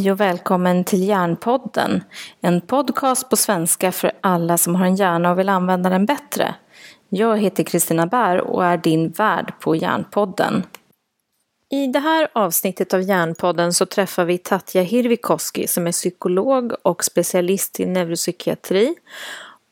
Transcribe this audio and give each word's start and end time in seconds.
Hej 0.00 0.12
och 0.12 0.20
välkommen 0.20 0.84
till 0.84 1.08
Hjärnpodden. 1.08 2.04
En 2.40 2.60
podcast 2.60 3.30
på 3.30 3.36
svenska 3.36 3.92
för 3.92 4.12
alla 4.20 4.58
som 4.58 4.74
har 4.74 4.86
en 4.86 4.96
hjärna 4.96 5.30
och 5.30 5.38
vill 5.38 5.48
använda 5.48 5.90
den 5.90 6.06
bättre. 6.06 6.54
Jag 7.08 7.38
heter 7.38 7.64
Kristina 7.64 8.06
Bär 8.06 8.40
och 8.40 8.64
är 8.64 8.76
din 8.76 9.10
värd 9.10 9.52
på 9.60 9.76
Hjärnpodden. 9.76 10.62
I 11.70 11.86
det 11.86 11.98
här 11.98 12.28
avsnittet 12.32 12.94
av 12.94 13.02
Hjärnpodden 13.02 13.72
så 13.72 13.86
träffar 13.86 14.24
vi 14.24 14.38
Tatja 14.38 14.82
Hirvikoski 14.82 15.66
som 15.66 15.86
är 15.86 15.92
psykolog 15.92 16.72
och 16.82 17.04
specialist 17.04 17.80
i 17.80 17.86
neuropsykiatri 17.86 18.94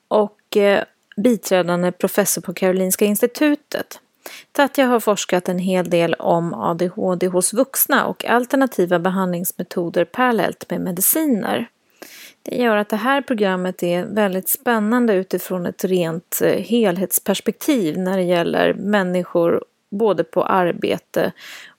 och 0.09 0.57
eh, 0.57 0.85
biträdande 1.17 1.93
professor 1.93 2.43
på 2.43 2.55
Karolinska 2.55 3.05
institutet. 3.05 4.01
Tatja 4.53 4.87
har 4.87 5.01
forskat 5.01 5.49
en 5.49 5.59
hel 5.59 5.91
del 5.91 6.15
om 6.15 6.55
ADHD 6.55 7.27
hos 7.27 7.53
vuxna 7.53 8.07
och 8.07 8.25
alternativa 8.25 8.99
behandlingsmetoder 8.99 10.05
parallellt 10.05 10.71
med 10.71 10.81
mediciner. 10.81 11.69
Det 12.43 12.57
gör 12.57 12.77
att 12.77 12.89
det 12.89 12.97
här 12.97 13.23
programmet 13.23 13.83
är 13.83 14.05
väldigt 14.05 14.49
spännande 14.49 15.15
utifrån 15.15 15.67
ett 15.67 15.85
rent 15.85 16.41
eh, 16.43 16.63
helhetsperspektiv 16.63 17.99
när 17.99 18.17
det 18.17 18.23
gäller 18.23 18.75
människor 18.75 19.65
både 19.91 20.25
på 20.25 20.45
arbete 20.45 21.33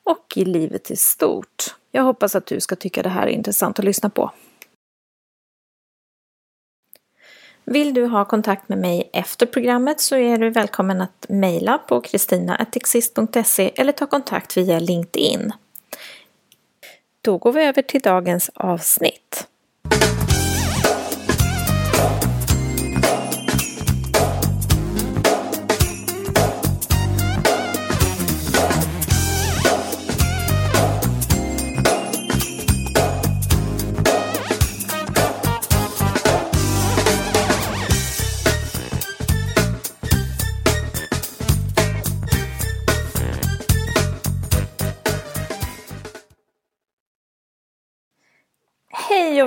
och 0.03 0.34
i 0.36 0.45
livet 0.45 0.91
i 0.91 0.95
stort. 0.95 1.75
Jag 1.91 2.03
hoppas 2.03 2.36
att 2.36 2.45
du 2.45 2.59
ska 2.59 2.75
tycka 2.75 3.03
det 3.03 3.09
här 3.09 3.28
är 3.28 3.31
intressant 3.31 3.80
att 3.80 3.86
lyssna 3.86 4.09
på. 4.09 4.31
Vill 7.72 7.94
du 7.94 8.06
ha 8.06 8.25
kontakt 8.25 8.70
med 8.70 8.78
mig 8.78 9.09
efter 9.14 9.45
programmet 9.45 10.02
så 10.02 10.16
är 10.16 10.38
du 10.38 10.50
välkommen 10.50 11.02
att 11.02 11.25
mejla 11.30 11.78
på 11.78 12.02
kristina.exist.se 12.02 13.72
eller 13.75 13.92
ta 13.92 14.06
kontakt 14.06 14.58
via 14.58 14.80
LinkedIn. 14.80 15.52
Då 17.22 17.38
går 17.38 17.52
vi 17.52 17.64
över 17.64 17.81
till 17.81 18.02
dagens 18.02 18.50
avsnitt. 18.53 19.47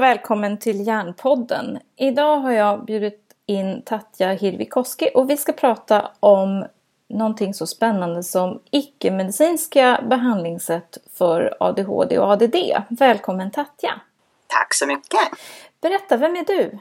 Välkommen 0.02 0.58
till 0.58 0.86
Hjärnpodden. 0.86 1.78
Idag 1.96 2.36
har 2.36 2.52
jag 2.52 2.84
bjudit 2.84 3.20
in 3.46 3.82
Tatja 3.82 4.32
Hirvikoski 4.32 5.10
och 5.14 5.30
vi 5.30 5.36
ska 5.36 5.52
prata 5.52 6.10
om 6.20 6.66
någonting 7.08 7.54
så 7.54 7.66
spännande 7.66 8.22
som 8.22 8.62
icke-medicinska 8.70 10.04
behandlingssätt 10.10 10.98
för 11.18 11.56
ADHD 11.60 12.18
och 12.18 12.30
ADD. 12.30 12.56
Välkommen 12.88 13.50
Tatja! 13.50 14.00
Tack 14.46 14.74
så 14.74 14.86
mycket! 14.86 15.20
Berätta, 15.80 16.16
vem 16.16 16.36
är 16.36 16.44
du? 16.44 16.78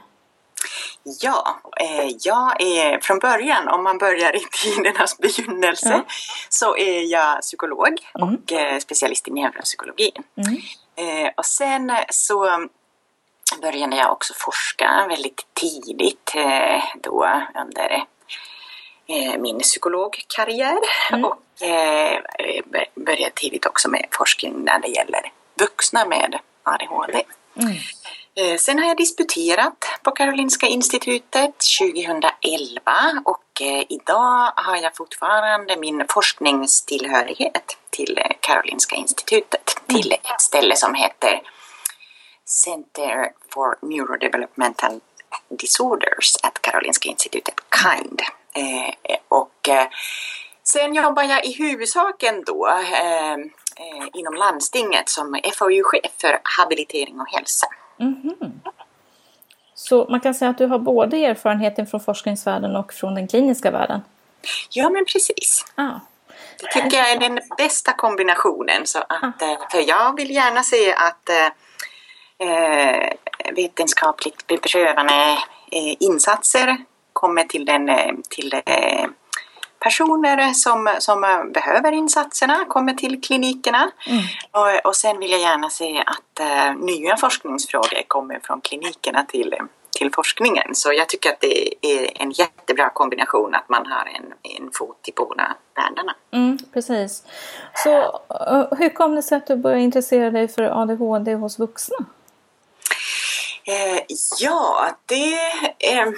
Ja, 1.20 1.60
eh, 1.80 2.16
jag 2.20 2.62
är 2.62 2.98
från 3.00 3.18
början, 3.18 3.68
om 3.68 3.84
man 3.84 3.98
börjar 3.98 4.36
i 4.36 4.40
tidernas 4.62 5.18
begynnelse, 5.18 5.88
ja. 5.90 6.04
så 6.48 6.76
är 6.76 7.12
jag 7.12 7.40
psykolog 7.40 7.96
mm. 8.14 8.34
och 8.34 8.52
eh, 8.52 8.78
specialist 8.78 9.28
i 9.28 9.30
neuropsykologi. 9.30 10.12
Mm. 10.36 10.56
Eh, 10.96 11.32
och 11.36 11.46
sen 11.46 11.92
så 12.10 12.68
började 13.60 13.96
jag 13.96 14.12
också 14.12 14.34
forska 14.36 15.06
väldigt 15.08 15.46
tidigt 15.54 16.32
eh, 16.34 16.82
då 17.02 17.42
under 17.62 18.04
eh, 19.06 19.40
min 19.40 19.58
psykologkarriär 19.58 20.78
mm. 21.10 21.24
och 21.24 21.62
eh, 21.62 22.18
började 22.94 23.32
tidigt 23.34 23.66
också 23.66 23.90
med 23.90 24.06
forskning 24.10 24.64
när 24.64 24.78
det 24.78 24.88
gäller 24.88 25.32
vuxna 25.58 26.04
med 26.04 26.38
ADHD. 26.62 27.22
Mm. 27.56 27.78
Sen 28.58 28.78
har 28.78 28.86
jag 28.86 28.96
disputerat 28.96 29.84
på 30.02 30.10
Karolinska 30.10 30.66
institutet 30.66 31.54
2011 31.80 33.22
och 33.24 33.62
idag 33.88 34.52
har 34.56 34.76
jag 34.76 34.96
fortfarande 34.96 35.76
min 35.76 36.04
forskningstillhörighet 36.08 37.76
till 37.90 38.18
Karolinska 38.40 38.96
institutet, 38.96 39.80
till 39.86 40.06
mm. 40.06 40.34
ett 40.34 40.40
ställe 40.40 40.76
som 40.76 40.94
heter 40.94 41.40
Center 42.52 43.32
for 43.54 43.76
Neurodevelopmental 43.82 45.00
Disorders 45.48 46.36
at 46.42 46.62
Karolinska 46.62 47.08
institutet, 47.08 47.54
KIND. 47.82 48.20
Och 49.28 49.68
sen 50.64 50.94
jobbar 50.94 51.22
jag 51.22 51.44
i 51.44 51.52
huvudsaken 51.52 52.44
då 52.44 52.68
inom 54.12 54.34
landstinget 54.34 55.08
som 55.08 55.40
FoU-chef 55.58 56.12
för 56.20 56.40
habilitering 56.42 57.20
och 57.20 57.28
hälsa. 57.28 57.66
Mm 58.00 58.14
-hmm. 58.14 58.72
Så 59.74 60.06
man 60.10 60.20
kan 60.20 60.34
säga 60.34 60.50
att 60.50 60.58
du 60.58 60.66
har 60.66 60.78
både 60.78 61.16
erfarenheten 61.16 61.86
från 61.86 62.00
forskningsvärlden 62.00 62.76
och 62.76 62.92
från 62.92 63.14
den 63.14 63.28
kliniska 63.28 63.70
världen? 63.70 64.00
Ja, 64.70 64.90
men 64.90 65.04
precis. 65.04 65.66
Ah. 65.74 65.90
Det 66.60 66.66
tycker 66.66 66.96
jag 66.96 67.10
är 67.10 67.20
den 67.20 67.40
bästa 67.56 67.92
kombinationen. 67.92 68.86
Så 68.86 68.98
att, 68.98 69.42
ah. 69.42 69.58
För 69.70 69.88
jag 69.88 70.16
vill 70.16 70.30
gärna 70.30 70.62
se 70.62 70.94
att 70.94 71.28
eh, 71.28 71.48
vetenskapligt 73.54 74.46
beprövade 74.46 75.38
eh, 75.72 75.96
insatser 76.00 76.76
kommer 77.12 77.44
till, 77.44 77.64
den, 77.64 77.90
till 78.28 78.54
eh, 78.66 79.06
personer 79.82 80.52
som, 80.52 80.90
som 80.98 81.50
behöver 81.54 81.92
insatserna 81.92 82.64
kommer 82.64 82.94
till 82.94 83.20
klinikerna. 83.20 83.90
Mm. 84.06 84.22
Och, 84.50 84.86
och 84.86 84.96
sen 84.96 85.18
vill 85.18 85.30
jag 85.30 85.40
gärna 85.40 85.70
se 85.70 86.04
att 86.06 86.40
uh, 86.40 86.84
nya 86.84 87.16
forskningsfrågor 87.16 88.08
kommer 88.08 88.40
från 88.44 88.60
klinikerna 88.60 89.24
till, 89.24 89.54
till 89.98 90.12
forskningen. 90.12 90.74
Så 90.74 90.92
jag 90.92 91.08
tycker 91.08 91.30
att 91.30 91.40
det 91.40 91.86
är 91.86 92.22
en 92.22 92.30
jättebra 92.30 92.90
kombination 92.90 93.54
att 93.54 93.68
man 93.68 93.86
har 93.86 94.06
en, 94.06 94.58
en 94.58 94.70
fot 94.72 95.08
i 95.08 95.12
båda 95.16 95.56
världarna. 95.74 96.14
Mm, 96.32 96.58
precis. 96.72 97.24
Så 97.74 97.98
uh, 97.98 98.78
hur 98.78 98.88
kom 98.88 99.14
det 99.14 99.22
sig 99.22 99.36
att 99.38 99.46
du 99.46 99.56
började 99.56 99.82
intressera 99.82 100.30
dig 100.30 100.48
för 100.48 100.82
ADHD 100.82 101.34
hos 101.34 101.58
vuxna? 101.58 101.96
Eh, 103.64 104.02
ja, 104.38 104.90
det 105.06 105.34
eh, 105.78 106.08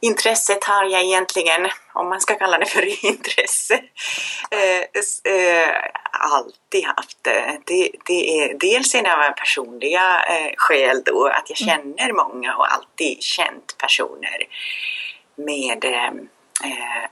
intresset 0.00 0.64
har 0.64 0.84
jag 0.84 1.02
egentligen, 1.02 1.68
om 1.92 2.08
man 2.08 2.20
ska 2.20 2.34
kalla 2.34 2.58
det 2.58 2.66
för 2.66 3.04
intresse, 3.06 3.74
eh, 4.50 4.80
eh, 5.34 5.68
alltid 6.10 6.84
haft. 6.84 7.18
Det, 7.64 7.90
det 8.06 8.38
är 8.38 8.58
dels 8.58 8.94
av 8.94 9.30
personliga 9.36 10.24
eh, 10.28 10.52
skäl 10.56 11.02
då, 11.04 11.26
att 11.26 11.50
jag 11.50 11.62
mm. 11.62 11.96
känner 11.96 12.12
många 12.12 12.56
och 12.56 12.72
alltid 12.72 13.22
känt 13.22 13.78
personer 13.78 14.46
med 15.34 15.84
eh, 15.84 16.10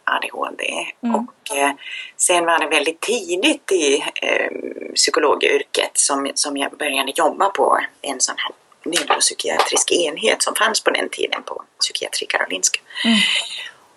ADHD. 0.04 0.64
Mm. 1.02 1.14
Och 1.14 1.56
eh, 1.56 1.70
sen 2.16 2.44
var 2.44 2.58
det 2.58 2.66
väldigt 2.66 3.00
tidigt 3.00 3.72
i 3.72 4.04
eh, 4.22 4.50
psykologyrket 4.94 5.90
som, 5.92 6.30
som 6.34 6.56
jag 6.56 6.76
började 6.76 7.12
jobba 7.16 7.50
på 7.50 7.78
en 8.02 8.20
sån 8.20 8.36
här 8.38 8.52
neuropsykiatrisk 8.84 9.92
enhet 9.92 10.42
som 10.42 10.54
fanns 10.54 10.80
på 10.84 10.90
den 10.90 11.08
tiden 11.08 11.42
på 11.42 11.62
psykiatri 11.80 12.26
Karolinska. 12.26 12.80
Mm. 13.04 13.18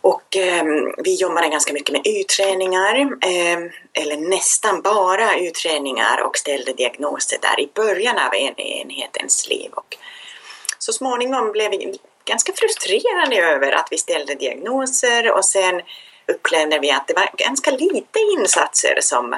Och 0.02 0.38
eh, 0.38 0.64
vi 0.98 1.16
jobbade 1.16 1.48
ganska 1.48 1.74
mycket 1.74 1.92
med 1.92 2.02
utredningar, 2.08 2.96
eh, 3.02 3.58
eller 3.94 4.30
nästan 4.30 4.82
bara 4.82 5.38
utredningar 5.38 6.22
och 6.22 6.38
ställde 6.38 6.74
diagnoser 6.74 7.38
där 7.42 7.60
i 7.60 7.70
början 7.74 8.18
av 8.18 8.34
en 8.34 8.60
enhetens 8.60 9.50
liv. 9.50 9.72
Och 9.74 9.98
så 10.78 10.94
småningom 10.94 11.52
blev 11.52 11.72
vi 11.72 12.00
ganska 12.26 12.54
frustrerade 12.54 13.36
över 13.36 13.72
att 13.72 13.88
vi 13.92 13.98
ställde 13.98 14.36
diagnoser 14.36 15.32
och 15.32 15.46
sen 15.46 15.82
upplevde 16.28 16.80
vi 16.80 16.92
att 16.92 17.08
det 17.08 17.14
var 17.14 17.30
ganska 17.38 17.72
lite 17.72 18.20
insatser 18.20 18.98
som 19.02 19.36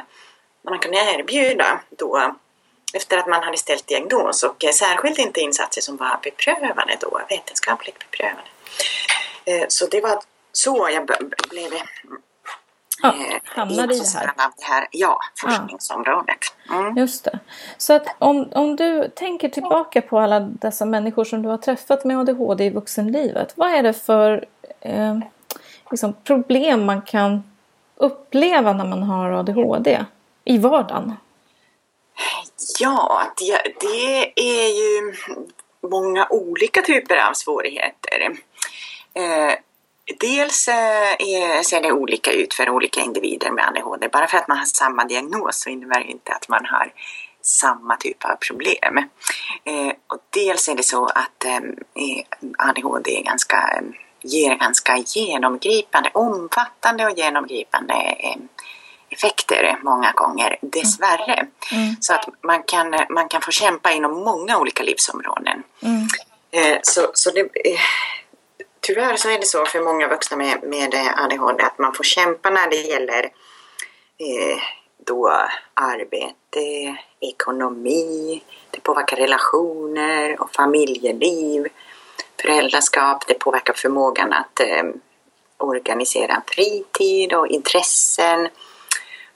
man 0.66 0.80
kunde 0.80 0.98
erbjuda 0.98 1.80
då 1.90 2.36
efter 2.94 3.18
att 3.18 3.28
man 3.28 3.44
hade 3.44 3.58
ställt 3.58 3.88
diagnos 3.88 4.44
och 4.44 4.64
eh, 4.64 4.72
särskilt 4.72 5.20
inte 5.20 5.40
insatser 5.40 5.82
som 5.82 5.98
var 5.98 6.20
beprövade 6.24 6.98
då, 7.00 7.22
vetenskapligt 7.30 8.00
beprövade. 8.00 8.48
Eh, 9.46 9.66
så 9.68 9.86
det 9.86 10.02
var 10.02 10.20
så 10.52 10.90
jag 10.94 11.06
blev 11.50 11.72
ja, 13.02 13.10
eh, 13.10 13.40
hamnade 13.46 13.96
i 13.96 14.00
det 14.00 14.18
här. 14.18 14.28
Av 14.28 14.52
det 14.58 14.66
här 14.66 14.88
ja, 14.92 15.20
forskningsområdet. 15.42 16.38
Mm. 16.70 16.98
Just 16.98 17.24
det. 17.24 17.40
Så 17.78 17.94
att 17.94 18.08
om, 18.20 18.50
om 18.52 18.76
du 18.76 19.12
tänker 19.16 19.50
tillbaka 19.50 20.02
på 20.02 20.20
alla 20.20 20.40
dessa 20.40 20.86
människor 20.86 21.24
som 21.26 21.42
du 21.42 21.50
har 21.50 21.58
träffat 21.58 22.06
med 22.06 22.20
ADHD 22.20 22.66
i 22.66 22.70
vuxenlivet. 22.70 23.54
Vad 23.56 23.72
är 23.72 23.84
det 23.84 23.94
för 23.94 24.46
eh, 24.82 25.20
liksom 25.92 26.14
problem 26.24 26.86
man 26.86 27.02
kan 27.02 27.44
uppleva 27.96 28.74
när 28.74 28.86
man 28.86 29.04
har 29.04 29.32
ADHD 29.32 30.06
i 30.46 30.58
vardagen? 30.58 31.14
Ja, 32.80 33.34
det, 33.38 33.62
det 33.80 34.34
är 34.36 34.68
ju 34.68 35.14
många 35.90 36.28
olika 36.30 36.82
typer 36.82 37.16
av 37.30 37.34
svårigheter. 37.34 38.38
Eh, 39.14 39.54
dels 40.20 40.68
eh, 40.68 41.62
ser 41.62 41.82
det 41.82 41.92
olika 41.92 42.32
ut 42.32 42.54
för 42.54 42.70
olika 42.70 43.02
individer 43.02 43.52
med 43.52 43.68
ADHD. 43.68 44.10
Bara 44.10 44.28
för 44.28 44.38
att 44.38 44.48
man 44.48 44.58
har 44.58 44.66
samma 44.66 45.06
diagnos 45.06 45.62
så 45.62 45.70
innebär 45.70 46.00
det 46.00 46.12
inte 46.12 46.34
att 46.34 46.50
man 46.50 46.66
har 46.66 46.94
samma 47.42 47.96
typ 47.96 48.26
av 48.26 48.36
problem. 48.36 48.98
Eh, 49.64 49.94
och 50.08 50.18
dels 50.30 50.70
är 50.70 50.76
det 50.76 50.84
så 50.84 51.06
att 51.06 51.46
eh, 51.46 51.60
ADHD 52.58 53.20
är 53.20 53.24
ganska, 53.24 53.58
ehm, 53.58 53.94
ger 54.22 54.56
ganska 54.56 54.98
genomgripande, 54.98 56.12
omfattande 56.14 57.06
och 57.06 57.18
genomgripande 57.18 57.94
eh, 57.94 58.36
effekter 59.14 59.80
många 59.84 60.12
gånger, 60.12 60.58
dessvärre. 60.62 61.48
Mm. 61.72 61.84
mm. 61.84 61.96
Så 62.00 62.14
att 62.14 62.30
man 62.42 62.64
kan, 62.64 62.96
man 63.10 63.30
kan 63.30 63.42
få 63.42 63.52
kämpa 63.52 63.92
inom 63.92 64.24
många 64.24 64.58
olika 64.60 64.84
livsområden. 64.84 65.64
Mm. 65.82 66.08
Eh, 66.52 66.80
så, 66.84 67.12
så 67.14 67.32
det, 67.32 67.40
eh, 67.42 67.80
tyvärr 68.80 69.16
så 69.16 69.30
är 69.30 69.40
det 69.40 69.46
så 69.46 69.66
för 69.66 69.82
många 69.82 70.08
vuxna 70.08 70.38
med, 70.38 70.64
med 70.64 70.96
ADHD 71.18 71.64
att 71.64 71.80
man 71.80 71.94
får 71.94 72.04
kämpa 72.04 72.50
när 72.50 72.70
det 72.70 72.76
gäller 72.76 73.24
eh, 74.18 74.60
då 75.06 75.34
arbete, 75.74 76.98
ekonomi, 77.20 78.44
det 78.72 78.80
påverkar 78.80 79.18
relationer 79.18 80.42
och 80.42 80.52
familjeliv, 80.56 81.68
föräldraskap, 82.42 83.28
det 83.28 83.34
påverkar 83.34 83.74
förmågan 83.74 84.34
att 84.34 84.60
eh, 84.60 84.84
organisera 85.58 86.44
fritid 86.48 87.34
och 87.34 87.48
intressen. 87.48 88.48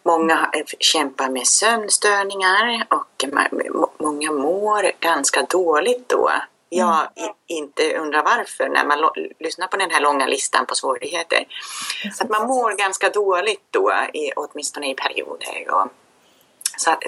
Många 0.07 0.51
kämpar 0.79 1.29
med 1.29 1.47
sömnstörningar 1.47 2.85
och 2.89 3.25
många 3.97 4.31
mår 4.31 4.91
ganska 4.99 5.41
dåligt 5.41 6.09
då. 6.09 6.31
Jag 6.69 7.07
mm. 7.15 7.33
inte 7.47 7.97
undrar 7.97 8.23
varför 8.23 8.69
när 8.69 8.85
man 8.85 9.09
lyssnar 9.39 9.67
på 9.67 9.77
den 9.77 9.91
här 9.91 10.01
långa 10.01 10.25
listan 10.27 10.65
på 10.65 10.75
svårigheter. 10.75 11.47
Att 12.19 12.29
man 12.29 12.47
mår 12.47 12.77
ganska 12.77 13.09
dåligt 13.09 13.63
då, 13.71 13.93
i, 14.13 14.31
åtminstone 14.35 14.91
i 14.91 14.93
perioder. 14.93 15.71
Och, 15.71 15.87
så 16.77 16.91
att, 16.91 17.03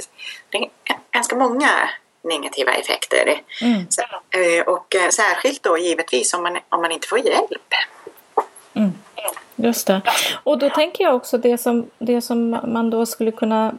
det 0.50 0.57
är 0.57 0.69
ganska 1.12 1.36
många 1.36 1.90
negativa 2.22 2.72
effekter. 2.72 3.42
Mm. 3.62 3.86
Så, 3.90 4.01
eh, 4.40 4.63
och 4.68 4.96
eh, 4.96 5.10
särskilt 5.10 5.63
då 5.63 5.78
givetvis 5.78 6.34
om 6.34 6.44
man, 6.44 6.57
om 6.69 6.81
man 6.81 6.92
inte 6.92 7.07
får 7.07 7.19
hjälp. 7.19 7.74
Just 9.64 9.88
det. 9.88 10.02
Och 10.44 10.58
då 10.58 10.70
tänker 10.70 11.04
jag 11.04 11.16
också 11.16 11.38
det 11.38 11.58
som, 11.58 11.90
det 12.00 12.22
som 12.22 12.50
man 12.50 12.90
då 12.90 13.06
skulle 13.06 13.32
kunna 13.32 13.74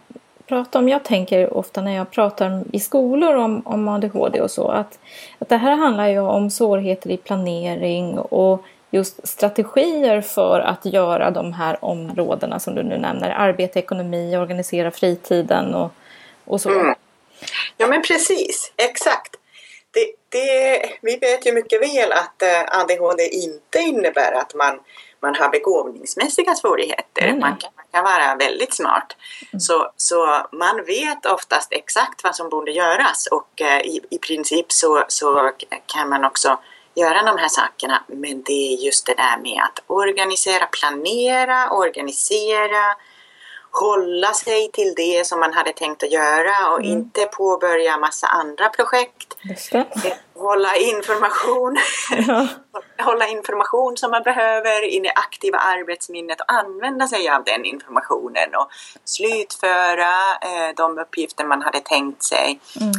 prata 0.46 0.78
om. 0.78 0.88
Jag 0.88 1.04
tänker 1.04 1.54
ofta 1.54 1.80
när 1.80 1.96
jag 1.96 2.10
pratar 2.10 2.62
i 2.72 2.80
skolor 2.80 3.34
om, 3.34 3.62
om 3.64 3.88
ADHD 3.88 4.40
och 4.40 4.50
så 4.50 4.68
att, 4.68 4.98
att 5.38 5.48
det 5.48 5.56
här 5.56 5.76
handlar 5.76 6.08
ju 6.08 6.20
om 6.20 6.50
svårigheter 6.50 7.10
i 7.10 7.16
planering 7.16 8.18
och 8.18 8.64
just 8.90 9.28
strategier 9.28 10.20
för 10.20 10.60
att 10.60 10.84
göra 10.84 11.30
de 11.30 11.52
här 11.52 11.84
områdena 11.84 12.60
som 12.60 12.74
du 12.74 12.82
nu 12.82 12.98
nämner. 12.98 13.30
Arbete, 13.30 13.78
ekonomi, 13.78 14.36
organisera 14.36 14.90
fritiden 14.90 15.74
och, 15.74 15.92
och 16.44 16.60
så. 16.60 16.70
Mm. 16.70 16.94
Ja 17.76 17.86
men 17.86 18.02
precis, 18.02 18.72
exakt. 18.76 19.36
Det, 19.90 20.06
det, 20.28 20.82
vi 21.02 21.16
vet 21.16 21.46
ju 21.46 21.52
mycket 21.52 21.82
väl 21.82 22.12
att 22.12 22.42
eh, 22.42 22.80
ADHD 22.80 23.28
inte 23.28 23.78
innebär 23.78 24.32
att 24.32 24.54
man 24.54 24.78
man 25.22 25.34
har 25.34 25.48
begåvningsmässiga 25.48 26.54
svårigheter. 26.54 27.22
Mm. 27.22 27.40
Man, 27.40 27.56
kan, 27.56 27.70
man, 27.76 27.84
kan, 27.92 28.04
vara 28.04 28.34
väldigt 28.34 28.74
smart. 28.74 29.16
Mm. 29.52 29.60
Så, 29.60 29.92
så 29.96 30.46
man 30.52 30.84
vet 30.84 31.26
oftast 31.26 31.72
exakt 31.72 32.24
vad 32.24 32.36
som 32.36 32.48
borde 32.48 32.72
göras 32.72 33.26
och 33.26 33.60
eh, 33.60 33.80
i, 33.80 34.00
i 34.10 34.18
princip 34.18 34.72
så, 34.72 35.04
så 35.08 35.52
kan 35.86 36.08
man 36.08 36.24
också 36.24 36.58
göra 36.94 37.22
de 37.22 37.38
här 37.38 37.48
sakerna. 37.48 38.02
Men 38.06 38.42
det 38.42 38.72
är 38.72 38.76
just 38.76 39.06
det 39.06 39.14
där 39.14 39.38
med 39.42 39.62
att 39.62 39.84
organisera, 39.86 40.66
planera, 40.66 41.70
organisera, 41.70 42.96
hålla 43.70 44.32
sig 44.32 44.70
till 44.72 44.94
det 44.96 45.26
som 45.26 45.40
man 45.40 45.52
hade 45.52 45.72
tänkt 45.72 46.02
att 46.02 46.12
göra 46.12 46.70
och 46.72 46.78
mm. 46.78 46.90
inte 46.90 47.24
påbörja 47.24 47.96
massa 47.96 48.26
andra 48.26 48.68
projekt. 48.68 49.36
Hålla 50.40 50.76
information, 50.76 51.76
ja. 52.28 52.48
hålla 53.04 53.28
information 53.28 53.96
som 53.96 54.10
man 54.10 54.22
behöver 54.22 54.94
i 54.96 55.00
det 55.00 55.12
aktiva 55.12 55.58
arbetsminnet 55.58 56.40
och 56.40 56.52
använda 56.52 57.06
sig 57.06 57.28
av 57.28 57.44
den 57.44 57.64
informationen 57.64 58.54
och 58.54 58.68
slutföra 59.04 60.12
eh, 60.42 60.74
de 60.76 60.98
uppgifter 60.98 61.44
man 61.44 61.62
hade 61.62 61.80
tänkt 61.80 62.22
sig. 62.22 62.60
Mm. 62.80 62.92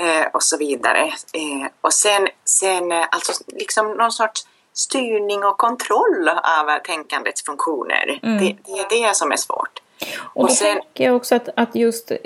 Eh, 0.00 0.26
och 0.32 0.42
så 0.42 0.56
vidare. 0.56 1.06
Eh, 1.32 1.68
och 1.80 1.94
sen, 1.94 2.28
sen 2.44 2.92
eh, 2.92 3.06
alltså 3.10 3.32
liksom 3.46 3.92
någon 3.92 4.12
sorts 4.12 4.46
styrning 4.72 5.44
och 5.44 5.58
kontroll 5.58 6.28
av 6.28 6.78
tänkandets 6.84 7.44
funktioner. 7.44 8.20
Mm. 8.22 8.38
Det, 8.38 8.56
det, 8.64 8.78
är 8.78 9.08
det 9.08 9.16
som 9.16 9.32
är 9.32 9.36
svårt. 9.36 9.80
Och, 10.18 10.48
då 10.48 10.54
sen, 10.54 10.80
tänker 10.80 11.04
jag 11.04 11.16
också 11.16 11.34
att, 11.34 11.48
att 11.56 11.74
just 11.74 12.10
eh, 12.10 12.18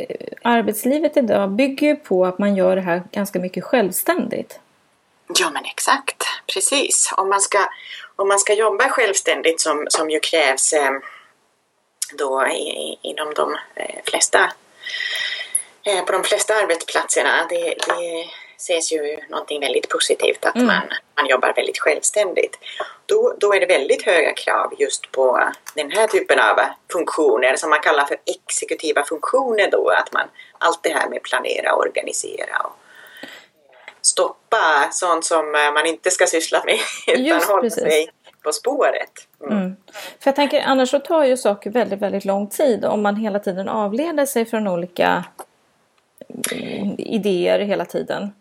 arbetslivet 0.42 1.16
idag 1.16 1.50
bygger 1.50 1.94
på 1.94 2.26
att 2.26 2.38
man 2.38 2.56
gör 2.56 2.76
det 2.76 2.82
här 2.82 3.02
ganska 3.12 3.38
mycket 3.38 3.64
självständigt. 3.64 4.58
Ja 5.38 5.50
men 5.50 5.64
exakt, 5.64 6.24
precis. 6.54 7.10
Om 7.16 7.28
man 7.28 7.40
ska, 7.40 7.58
om 8.16 8.28
man 8.28 8.38
ska 8.38 8.54
jobba 8.54 8.88
självständigt 8.88 9.60
som, 9.60 9.86
som 9.88 10.10
ju 10.10 10.20
krävs 10.20 10.72
eh, 10.72 10.90
då 12.18 12.46
i, 12.46 12.98
inom 13.02 13.34
de 13.34 13.56
eh, 13.74 14.00
flesta 14.04 14.52
på 16.06 16.12
de 16.12 16.24
flesta 16.24 16.54
arbetsplatserna. 16.54 17.46
Det, 17.48 17.74
det 17.86 18.26
ses 18.56 18.92
ju 18.92 19.18
någonting 19.28 19.60
väldigt 19.60 19.88
positivt 19.88 20.44
att 20.44 20.54
mm. 20.54 20.66
man, 20.66 20.82
man 21.16 21.26
jobbar 21.26 21.52
väldigt 21.56 21.78
självständigt. 21.78 22.58
Då, 23.06 23.34
då 23.38 23.55
är 23.55 23.60
det 23.60 23.67
väldigt 23.67 24.02
höga 24.02 24.32
krav 24.32 24.74
just 24.79 25.12
på 25.12 25.52
den 25.74 25.90
här 25.90 26.06
typen 26.06 26.40
av 26.40 26.60
funktioner 26.93 27.56
som 27.56 27.70
man 27.70 27.81
kallar 27.81 28.05
för 28.05 28.17
exekutiva 28.26 29.05
funktioner 29.05 29.70
då, 29.70 29.88
att 29.88 30.12
man 30.12 30.29
allt 30.58 30.82
det 30.82 30.90
här 30.90 31.08
med 31.08 31.22
planera, 31.22 31.74
organisera 31.74 32.58
och 32.64 32.72
stoppa 34.02 34.88
sånt 34.90 35.24
som 35.24 35.52
man 35.74 35.86
inte 35.86 36.10
ska 36.10 36.26
syssla 36.26 36.62
med 36.64 36.79
utan 37.06 37.24
just 37.24 37.48
hålla 37.48 37.62
precis. 37.62 37.82
sig 37.82 38.10
på 38.43 38.52
spåret. 38.52 39.12
Mm. 39.43 39.58
Mm. 39.58 39.76
För 40.20 40.29
jag 40.29 40.36
tänker 40.36 40.60
annars 40.60 40.90
så 40.90 40.98
tar 40.98 41.24
ju 41.24 41.36
saker 41.36 41.70
väldigt, 41.70 41.98
väldigt 41.98 42.24
lång 42.24 42.48
tid 42.48 42.84
om 42.84 43.02
man 43.02 43.17
hela 43.17 43.38
tiden 43.38 43.69
avleder 43.69 44.26
sig 44.26 44.44
från 44.44 44.69
olika 44.69 45.24
idéer 46.98 47.58
hela 47.58 47.84
tiden. 47.84 48.32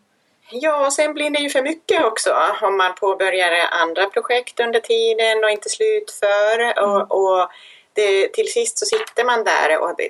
Ja, 0.49 0.85
och 0.85 0.93
sen 0.93 1.13
blir 1.13 1.29
det 1.29 1.39
ju 1.39 1.49
för 1.49 1.61
mycket 1.61 2.05
också 2.05 2.35
om 2.61 2.77
man 2.77 2.95
påbörjar 2.95 3.67
andra 3.71 4.05
projekt 4.05 4.59
under 4.59 4.79
tiden 4.79 5.43
och 5.43 5.49
inte 5.49 5.69
slutför. 5.69 6.59
Mm. 6.59 6.83
Och, 6.83 7.11
och 7.11 7.49
det, 7.93 8.33
till 8.33 8.51
sist 8.51 8.77
så 8.77 8.85
sitter 8.85 9.23
man 9.23 9.43
där 9.43 9.79
och 9.79 9.93
det, 9.97 10.09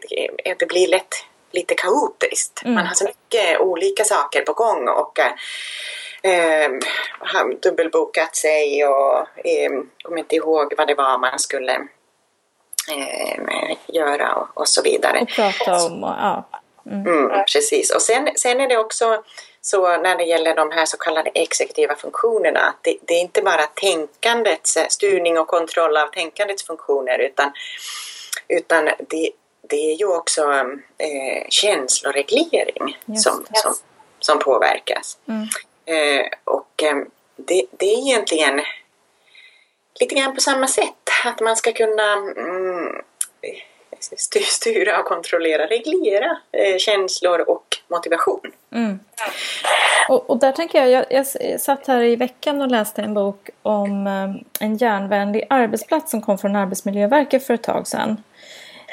det 0.60 0.66
blir 0.66 0.88
lätt 0.88 1.26
lite 1.52 1.76
kaotiskt. 1.76 2.62
Mm. 2.64 2.76
Man 2.76 2.88
har 2.88 2.94
så 2.94 3.06
mycket 3.06 3.60
olika 3.60 4.04
saker 4.04 4.42
på 4.42 4.54
gång 4.54 4.88
och 4.88 5.20
eh, 6.24 6.72
har 7.20 7.62
dubbelbokat 7.62 8.36
sig 8.36 8.86
och 8.86 9.18
eh, 9.46 9.72
kommer 10.04 10.20
inte 10.20 10.36
ihåg 10.36 10.74
vad 10.78 10.88
det 10.88 10.96
var 10.96 11.18
man 11.18 11.40
skulle 11.40 11.74
eh, 12.92 13.78
göra 13.88 14.36
och, 14.36 14.48
och, 14.54 14.68
så 14.68 14.82
vidare. 14.82 15.22
Och 15.22 15.30
prata 15.30 15.86
om 15.86 16.04
och, 16.04 16.10
ja. 16.10 16.50
Mm. 16.86 17.08
Mm, 17.08 17.46
precis, 17.54 17.96
och 17.96 18.02
sen, 18.02 18.30
sen 18.36 18.62
är 18.62 18.68
det 18.68 18.78
också 18.78 19.24
så 19.66 19.98
när 19.98 20.18
det 20.18 20.24
gäller 20.24 20.56
de 20.56 20.72
här 20.72 20.86
så 20.86 20.98
kallade 20.98 21.30
exekutiva 21.30 21.96
funktionerna, 21.96 22.76
det, 22.82 22.98
det 23.02 23.14
är 23.14 23.22
inte 23.22 23.42
bara 23.42 23.66
tänkandets 23.66 24.78
eh, 24.78 24.88
styrning 24.88 25.40
och 25.40 25.48
kontroll 25.48 25.98
av 25.98 26.08
tänkandets 26.08 26.64
funktioner 26.64 27.20
utan, 27.20 27.52
utan 28.48 28.86
det, 28.86 29.32
det 29.70 29.92
är 29.92 29.96
ju 29.96 30.06
också 30.06 30.44
eh, 30.98 31.48
känsloreglering 31.50 32.98
som, 33.06 33.46
som, 33.54 33.74
som 34.20 34.40
påverkas. 34.40 35.18
Mm. 35.28 35.48
Eh, 35.86 36.26
och 36.44 36.84
eh, 36.84 36.96
det, 37.36 37.66
det 37.72 37.86
är 37.86 37.98
egentligen 37.98 38.62
lite 40.00 40.16
grann 40.16 40.36
på 40.36 40.42
samma 40.42 40.68
sätt, 40.68 41.10
att 41.26 41.40
man 41.40 41.56
ska 41.56 41.74
kunna 41.74 42.14
mm, 42.14 43.02
styra 44.46 45.00
och 45.00 45.06
kontrollera, 45.06 45.66
reglera 45.66 46.38
eh, 46.52 46.78
känslor 46.78 47.50
och 47.50 47.66
motivation. 47.88 48.52
Mm. 48.72 49.00
Och, 50.10 50.30
och, 50.30 50.40
där 50.40 50.52
tänker 50.52 50.86
jag, 50.86 51.08
jag, 51.12 51.26
jag 51.40 51.62
satt 51.62 51.88
här 51.88 52.02
i 52.02 52.16
veckan 52.16 52.62
och 52.62 52.68
läste 52.68 53.02
en 53.02 53.14
bok 53.14 53.50
om 53.62 54.08
eh, 54.08 54.66
en 54.66 54.78
järnvänlig 54.78 55.48
arbetsplats 55.50 56.12
som 56.12 56.22
kom 56.22 56.38
från 56.38 56.56
Arbetsmiljöverket 56.56 57.48
för 57.48 57.54
ett 57.54 57.64
tag 57.64 57.88
sedan. 57.88 58.24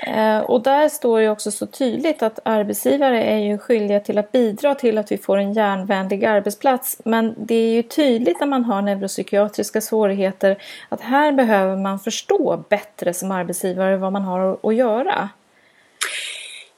Eh, 0.02 0.38
och 0.38 0.62
där 0.62 0.88
står 0.88 1.21
det 1.21 1.28
också 1.28 1.50
så 1.50 1.66
tydligt 1.66 2.23
att 2.23 2.38
arbetsgivare 2.42 3.23
är 3.23 3.38
ju 3.38 3.59
skyldiga 3.59 4.00
till 4.00 4.19
att 4.19 4.33
bidra 4.33 4.75
till 4.75 4.99
att 4.99 5.12
vi 5.12 5.19
får 5.19 5.37
en 5.37 5.52
järnvänlig 5.52 6.25
arbetsplats. 6.25 6.97
Men 7.04 7.35
det 7.38 7.54
är 7.54 7.71
ju 7.71 7.83
tydligt 7.83 8.40
när 8.40 8.47
man 8.47 8.64
har 8.64 8.83
neuropsykiatriska 8.83 9.80
svårigheter 9.80 10.62
att 10.88 11.00
här 11.00 11.33
behöver 11.33 11.76
man 11.76 11.99
förstå 11.99 12.64
bättre 12.69 13.14
som 13.14 13.30
arbetsgivare 13.30 13.97
vad 13.97 14.12
man 14.12 14.23
har 14.23 14.59
att 14.62 14.75
göra. 14.75 15.28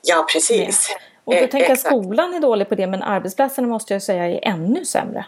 Ja, 0.02 0.26
precis. 0.32 0.96
Och 1.24 1.34
då 1.34 1.40
tänker 1.40 1.60
jag 1.60 1.72
att 1.72 1.80
skolan 1.80 2.34
är 2.34 2.40
dålig 2.40 2.68
på 2.68 2.74
det 2.74 2.86
men 2.86 3.02
arbetsplatserna 3.02 3.68
måste 3.68 3.92
jag 3.92 4.02
säga 4.02 4.28
är 4.28 4.40
ännu 4.42 4.84
sämre. 4.84 5.24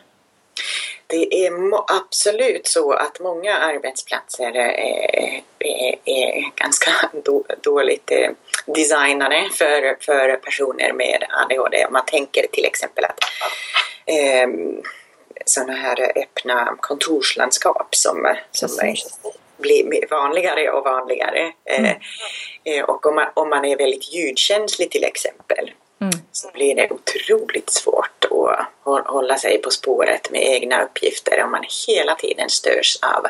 Det 1.07 1.47
är 1.47 1.53
absolut 1.87 2.67
så 2.67 2.93
att 2.93 3.21
många 3.21 3.57
arbetsplatser 3.57 4.57
är, 4.57 5.43
är, 5.59 5.97
är 6.05 6.57
ganska 6.57 6.91
dåligt 7.63 8.11
eh, 8.11 8.31
designade 8.67 9.49
för, 9.53 9.97
för 10.01 10.37
personer 10.37 10.93
med 10.93 11.25
ADHD. 11.31 11.87
Man 11.91 12.07
tänker 12.07 12.47
till 12.53 12.65
exempel 12.65 13.05
att 13.05 13.19
eh, 14.07 14.49
sådana 15.45 15.73
här 15.73 16.13
öppna 16.17 16.77
kontorslandskap 16.81 17.95
som, 17.95 18.35
som 18.51 18.69
blir 19.57 20.11
vanligare 20.11 20.71
och 20.71 20.85
vanligare. 20.85 21.53
Eh, 21.65 21.79
mm. 21.79 21.97
Eh, 22.65 22.85
och 22.85 23.07
om 23.07 23.15
man, 23.15 23.27
om 23.35 23.49
man 23.49 23.65
är 23.65 23.77
väldigt 23.77 24.15
ljudkänslig 24.15 24.91
till 24.91 25.05
exempel 25.05 25.71
mm. 26.05 26.25
så 26.33 26.51
blir 26.53 26.75
det 26.75 26.91
otroligt 26.91 27.71
svårt 27.71 28.25
att 28.25 29.07
hålla 29.07 29.39
sig 29.39 29.59
på 29.59 29.71
spåret 29.71 30.31
med 30.31 30.43
egna 30.43 30.83
uppgifter 30.83 31.43
om 31.45 31.51
man 31.51 31.65
hela 31.87 32.15
tiden 32.15 32.51
störs 32.51 32.99
av 33.03 33.27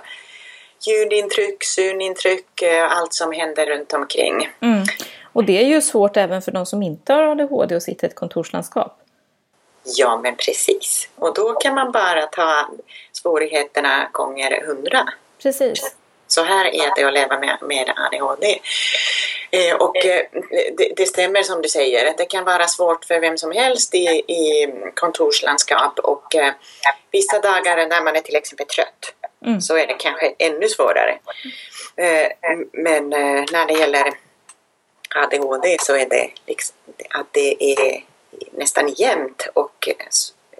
ljudintryck, 0.86 1.64
synintryck, 1.64 2.62
eh, 2.62 2.98
allt 2.98 3.14
som 3.14 3.32
händer 3.32 3.66
runt 3.66 3.92
omkring. 3.92 4.48
Mm. 4.60 4.84
Och 5.32 5.44
det 5.44 5.58
är 5.58 5.66
ju 5.66 5.80
svårt 5.80 6.16
även 6.16 6.42
för 6.42 6.52
de 6.52 6.66
som 6.66 6.82
inte 6.82 7.12
har 7.12 7.22
ADHD 7.22 7.76
och 7.76 7.82
sitter 7.82 8.06
i 8.06 8.10
ett 8.10 8.14
kontorslandskap. 8.14 9.00
Ja, 9.84 10.20
men 10.22 10.36
precis. 10.36 11.08
Och 11.16 11.34
då 11.34 11.52
kan 11.52 11.74
man 11.74 11.92
bara 11.92 12.26
ta 12.26 12.68
svårigheterna 13.12 14.08
gånger 14.12 14.66
hundra. 14.66 15.08
Precis. 15.42 15.96
Så 16.26 16.42
här 16.42 16.64
är 16.66 16.96
det 16.96 17.04
att 17.04 17.14
leva 17.14 17.38
med, 17.38 17.58
med 17.62 17.92
ADHD. 17.96 18.58
Eh, 19.54 19.74
och 19.74 20.04
eh, 20.04 20.22
det, 20.76 20.92
det, 20.96 21.06
stämmer 21.06 21.42
som 21.42 21.62
du 21.62 21.68
säger, 21.68 22.10
att 22.10 22.18
det 22.18 22.26
kan 22.26 22.44
vara 22.44 22.66
svårt 22.66 23.04
för 23.04 23.20
vem 23.20 23.38
som 23.38 23.52
helst 23.52 23.94
i, 23.94 24.06
i 24.28 24.72
kontorslandskap 24.94 25.98
och 25.98 26.34
eh, 26.34 26.52
vissa 27.10 27.40
dagar 27.40 27.88
när 27.88 28.04
man 28.04 28.16
är 28.16 28.20
till 28.20 28.36
exempel 28.36 28.66
trött 28.66 29.14
mm. 29.46 29.60
så 29.60 29.76
är 29.76 29.86
det 29.86 29.94
kanske 29.94 30.34
ännu 30.38 30.68
svårare. 30.68 31.18
Men 32.72 33.10
när 33.10 33.66
det 33.66 33.74
gäller 33.74 34.12
ADHD 35.16 35.76
så 35.80 35.96
är 35.96 36.08
det 36.08 36.30
liksom, 36.46 36.76
att 37.10 37.26
det 37.30 37.64
är 37.64 38.04
nästan 38.52 38.88
jämnt 38.88 39.48
och 39.54 39.88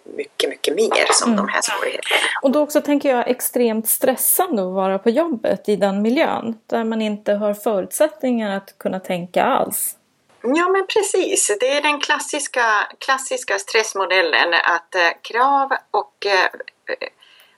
mycket, 0.04 0.50
mycket 0.50 0.75
mer 0.75 1.06
som 1.12 1.32
mm. 1.32 1.46
de 1.46 1.52
här 1.52 1.61
svårigheterna. 1.62 2.20
Och 2.42 2.50
då 2.50 2.61
också 2.61 2.80
tänker 2.80 3.16
jag 3.16 3.28
extremt 3.28 3.88
stressande 3.88 4.62
att 4.62 4.75
vara 4.75 4.99
på 4.99 5.11
jobbet 5.11 5.68
i 5.68 5.76
den 5.76 6.02
miljön 6.02 6.58
där 6.66 6.84
man 6.84 7.02
inte 7.02 7.32
har 7.32 7.54
förutsättningar 7.54 8.56
att 8.56 8.78
kunna 8.78 9.00
tänka 9.00 9.44
alls. 9.44 9.96
Ja 10.42 10.68
men 10.68 10.87
precis, 10.87 11.56
det 11.61 11.76
är 11.76 11.82
den 11.82 12.00
klassiska, 12.00 12.64
klassiska 12.99 13.58
stressmodellen 13.58 14.54
att 14.54 14.94
eh, 14.94 15.00
krav 15.23 15.70
och 15.90 16.26
eh, 16.26 16.49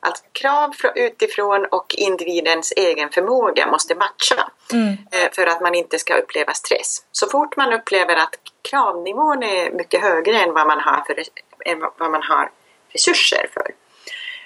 Alltså 0.00 0.24
krav 0.32 0.70
utifrån 0.94 1.66
och 1.70 1.94
individens 1.98 2.72
egen 2.76 3.10
förmåga 3.10 3.66
måste 3.66 3.94
matcha 3.94 4.50
mm. 4.72 4.92
Eh, 4.92 5.30
för 5.32 5.46
att 5.46 5.60
man 5.60 5.74
inte 5.74 5.98
ska 5.98 6.16
uppleva 6.16 6.54
stress. 6.54 7.02
Så 7.12 7.26
fort 7.28 7.56
man 7.56 7.72
upplever 7.72 8.16
att 8.16 8.34
kravnivån 8.70 9.42
är 9.42 9.70
mycket 9.70 10.02
högre 10.02 10.36
än 10.36 10.54
vad 10.54 10.66
man 10.66 10.80
har, 10.80 11.04
för, 11.06 11.22
än 11.66 11.80
vad 11.98 12.10
man 12.10 12.22
har 12.22 12.50
resurser 12.92 13.50
för 13.54 13.74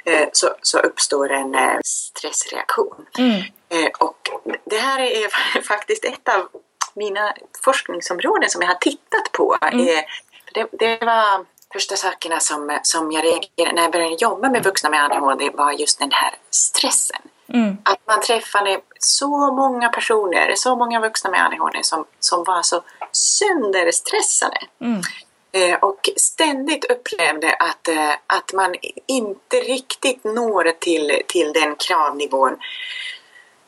eh, 0.04 0.28
så, 0.32 0.54
så 0.62 0.78
uppstår 0.78 1.30
en 1.32 1.54
eh, 1.54 1.78
stressreaktion. 1.84 3.06
Mm. 3.18 3.42
Och 3.98 4.28
det 4.64 4.78
här 4.78 5.00
är 5.00 5.62
faktiskt 5.62 6.04
ett 6.04 6.28
av 6.28 6.48
mina 6.94 7.34
forskningsområden 7.64 8.50
som 8.50 8.62
jag 8.62 8.68
har 8.68 8.74
tittat 8.74 9.32
på. 9.32 9.56
Mm. 9.62 9.86
Det, 10.54 10.66
det 10.72 11.04
var 11.04 11.44
första 11.72 11.96
sakerna 11.96 12.40
som, 12.40 12.78
som 12.82 13.12
jag 13.12 13.24
reagerade 13.24 13.74
när 13.74 13.82
jag 13.82 13.92
började 13.92 14.16
jobba 14.20 14.48
med 14.48 14.64
vuxna 14.64 14.90
med 14.90 15.04
ADHD 15.04 15.50
var 15.50 15.72
just 15.72 15.98
den 15.98 16.12
här 16.12 16.34
stressen. 16.50 17.20
Mm. 17.52 17.76
Att 17.82 18.06
man 18.06 18.20
träffade 18.20 18.80
så 18.98 19.52
många 19.52 19.88
personer, 19.88 20.54
så 20.56 20.76
många 20.76 21.00
vuxna 21.00 21.30
med 21.30 21.46
ADHD 21.46 21.82
som, 21.82 22.04
som 22.20 22.44
var 22.44 22.62
så 22.62 22.82
sönderstressade. 23.12 24.58
Mm. 24.80 25.02
Eh, 25.52 25.78
och 25.80 26.08
ständigt 26.16 26.84
upplevde 26.84 27.52
att, 27.52 27.88
eh, 27.88 28.10
att 28.26 28.52
man 28.52 28.74
inte 29.06 29.56
riktigt 29.56 30.24
når 30.24 30.72
till, 30.80 31.22
till 31.26 31.52
den 31.52 31.76
kravnivån 31.76 32.56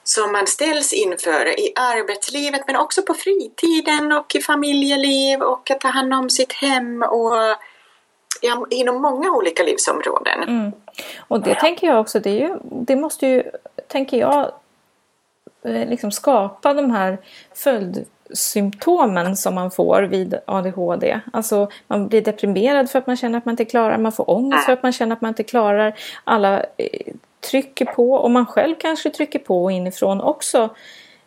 som 0.05 0.33
man 0.33 0.47
ställs 0.47 0.93
inför 0.93 1.61
i 1.61 1.73
arbetslivet 1.77 2.61
men 2.67 2.77
också 2.77 3.03
på 3.03 3.15
fritiden 3.15 4.12
och 4.12 4.35
i 4.35 4.41
familjeliv 4.41 5.43
och 5.43 5.71
att 5.71 5.81
ta 5.81 5.89
hand 5.89 6.15
om 6.15 6.31
sitt 6.31 6.53
hem 6.53 7.03
och 7.03 7.37
inom 8.71 9.03
många 9.03 9.31
olika 9.31 9.62
livsområden. 9.62 10.43
Mm. 10.43 10.73
Och 11.19 11.41
det 11.41 11.55
tänker 11.55 11.87
jag 11.87 12.01
också, 12.01 12.21
det, 12.21 12.31
ju, 12.31 12.59
det 12.62 12.97
måste 12.97 13.27
ju, 13.27 13.43
tänker 13.89 14.17
jag, 14.17 14.53
eh, 15.65 15.89
liksom 15.89 16.12
skapa 16.12 16.75
de 16.75 16.91
här 16.91 17.19
följd 17.55 18.07
följdsymptomen 18.33 19.37
som 19.37 19.55
man 19.55 19.71
får 19.71 20.03
vid 20.03 20.39
ADHD. 20.47 21.21
Alltså 21.33 21.71
man 21.87 22.09
blir 22.09 22.21
deprimerad 22.21 22.91
för 22.91 22.99
att 22.99 23.07
man 23.07 23.17
känner 23.17 23.39
att 23.39 23.45
man 23.45 23.53
inte 23.53 23.65
klarar, 23.65 23.99
man 23.99 24.12
får 24.12 24.31
ångest 24.31 24.65
för 24.65 24.73
att 24.73 24.83
man 24.83 24.93
känner 24.93 25.17
att 25.17 25.21
man 25.21 25.29
inte 25.29 25.45
klarar. 25.45 25.99
Alla 26.25 26.65
eh, 26.77 27.15
trycker 27.41 27.85
på 27.85 28.12
och 28.12 28.31
man 28.31 28.47
själv 28.47 28.75
kanske 28.79 29.11
trycker 29.11 29.39
på 29.39 29.71
inifrån 29.71 30.21
också. 30.21 30.75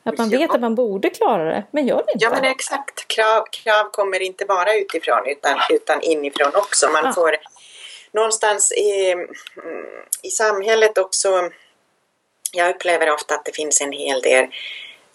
Att 0.03 0.17
man 0.17 0.29
vet 0.29 0.55
att 0.55 0.61
man 0.61 0.75
borde 0.75 1.09
klara 1.09 1.43
det, 1.43 1.63
men 1.71 1.87
gör 1.87 2.03
det 2.05 2.13
inte. 2.13 2.25
Ja, 2.25 2.29
men 2.31 2.43
exakt. 2.43 3.07
Krav, 3.07 3.45
krav 3.51 3.91
kommer 3.91 4.21
inte 4.21 4.45
bara 4.45 4.75
utifrån 4.75 5.27
utan, 5.27 5.57
utan 5.69 6.01
inifrån 6.01 6.51
också. 6.55 6.89
Man 6.89 7.05
ja. 7.05 7.13
får 7.13 7.35
någonstans 8.11 8.71
i, 8.71 9.15
i 10.21 10.29
samhället 10.29 10.97
också... 10.97 11.49
Jag 12.57 12.75
upplever 12.75 13.13
ofta 13.13 13.35
att 13.35 13.45
det 13.45 13.55
finns 13.55 13.81
en 13.81 13.91
hel 13.91 14.21
del 14.21 14.47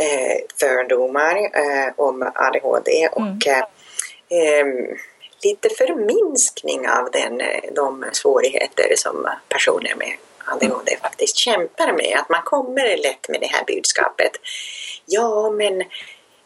eh, 0.00 0.36
fördomar 0.60 1.36
eh, 1.36 1.92
om 1.96 2.32
ADHD 2.34 3.08
och 3.12 3.46
mm. 3.46 3.62
eh, 4.28 4.96
lite 5.44 5.68
förminskning 5.68 6.88
av 6.88 7.10
den, 7.10 7.42
de 7.74 8.04
svårigheter 8.12 8.94
som 8.96 9.28
personer 9.48 9.94
med 9.94 10.12
ADHD 10.44 10.96
faktiskt 11.02 11.36
kämpar 11.36 11.92
med. 11.92 12.18
Att 12.18 12.28
man 12.28 12.42
kommer 12.42 12.96
lätt 12.96 13.28
med 13.28 13.40
det 13.40 13.46
här 13.46 13.64
budskapet. 13.64 14.32
Ja, 15.06 15.50
men 15.50 15.80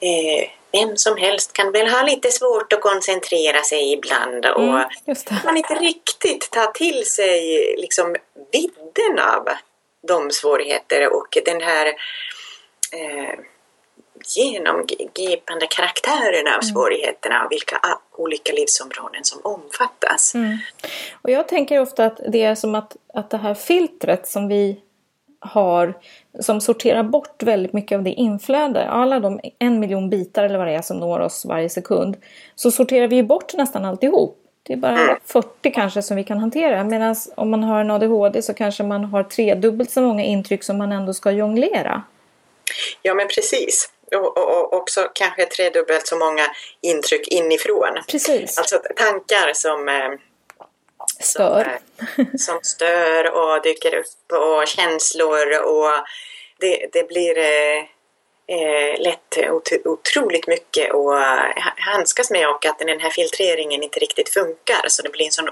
eh, 0.00 0.48
vem 0.72 0.96
som 0.96 1.16
helst 1.16 1.52
kan 1.52 1.72
väl 1.72 1.88
ha 1.88 2.02
lite 2.02 2.30
svårt 2.30 2.72
att 2.72 2.80
koncentrera 2.80 3.62
sig 3.62 3.92
ibland 3.92 4.46
och 4.46 4.62
mm, 4.62 4.88
man 5.44 5.56
inte 5.56 5.74
riktigt 5.74 6.50
tar 6.50 6.66
till 6.66 7.04
sig 7.06 7.74
liksom 7.78 8.16
vidden 8.52 9.18
av 9.18 9.48
de 10.08 10.30
svårigheter 10.30 11.12
och 11.12 11.38
den 11.44 11.60
här 11.60 11.94
eh, 12.94 13.38
genomgripande 14.36 15.66
karaktären 15.70 16.46
av 16.46 16.52
mm. 16.52 16.62
svårigheterna 16.62 17.44
och 17.44 17.52
vilka 17.52 17.76
olika 18.16 18.52
livsområden 18.52 19.24
som 19.24 19.40
omfattas. 19.44 20.34
Mm. 20.34 20.58
Och 21.22 21.30
jag 21.30 21.48
tänker 21.48 21.80
ofta 21.80 22.04
att 22.04 22.20
det 22.28 22.42
är 22.42 22.54
som 22.54 22.74
att, 22.74 22.96
att 23.14 23.30
det 23.30 23.36
här 23.36 23.54
filtret 23.54 24.28
som 24.28 24.48
vi 24.48 24.80
har 25.40 25.94
som 26.40 26.60
sorterar 26.60 27.02
bort 27.02 27.42
väldigt 27.42 27.72
mycket 27.72 27.96
av 27.96 28.02
det 28.02 28.10
inflöde, 28.10 28.88
alla 28.88 29.20
de 29.20 29.40
en 29.58 29.80
miljon 29.80 30.10
bitar 30.10 30.44
eller 30.44 30.58
vad 30.58 30.66
det 30.66 30.74
är 30.74 30.82
som 30.82 30.98
når 30.98 31.20
oss 31.20 31.44
varje 31.44 31.68
sekund, 31.68 32.16
så 32.54 32.70
sorterar 32.70 33.06
vi 33.06 33.22
bort 33.22 33.54
nästan 33.54 33.84
alltihop. 33.84 34.40
Det 34.62 34.72
är 34.72 34.76
bara 34.76 34.98
mm. 34.98 35.16
40 35.24 35.70
kanske 35.70 36.02
som 36.02 36.16
vi 36.16 36.24
kan 36.24 36.38
hantera. 36.38 36.84
Medan 36.84 37.16
om 37.34 37.50
man 37.50 37.64
har 37.64 37.80
en 37.80 37.90
ADHD 37.90 38.42
så 38.42 38.54
kanske 38.54 38.82
man 38.82 39.04
har 39.04 39.22
tredubbelt 39.22 39.90
så 39.90 40.02
många 40.02 40.24
intryck 40.24 40.64
som 40.64 40.78
man 40.78 40.92
ändå 40.92 41.14
ska 41.14 41.30
jonglera. 41.30 42.02
Ja 43.02 43.14
men 43.14 43.28
precis 43.28 43.90
och, 44.12 44.38
och, 44.38 44.72
också 44.72 45.10
kanske 45.14 45.46
tredubbelt 45.46 46.06
så 46.06 46.16
många 46.16 46.46
intryck 46.80 47.28
inifrån. 47.28 48.02
Precis. 48.08 48.58
Alltså 48.58 48.80
tankar 48.96 49.52
som 49.52 49.88
eh, 49.88 50.10
stör. 51.20 51.78
Som, 51.98 52.24
eh, 52.24 52.36
som 52.38 52.58
stör 52.62 53.30
och 53.30 53.62
dyker 53.62 53.94
upp 53.94 54.32
och 54.32 54.66
känslor 54.66 55.62
och 55.62 55.90
det, 56.60 56.88
det 56.92 57.08
blir 57.08 57.38
eh, 57.38 57.84
eh, 58.46 59.02
lätt 59.02 59.38
otroligt 59.84 60.46
mycket 60.46 60.90
att 60.90 61.12
eh, 61.14 61.62
handskas 61.76 62.30
med 62.30 62.48
och 62.48 62.66
att 62.66 62.78
den 62.78 63.00
här 63.00 63.10
filtreringen 63.10 63.82
inte 63.82 64.00
riktigt 64.00 64.28
funkar 64.28 64.88
så 64.88 65.02
det 65.02 65.12
blir 65.12 65.24
en 65.24 65.32
sån 65.32 65.48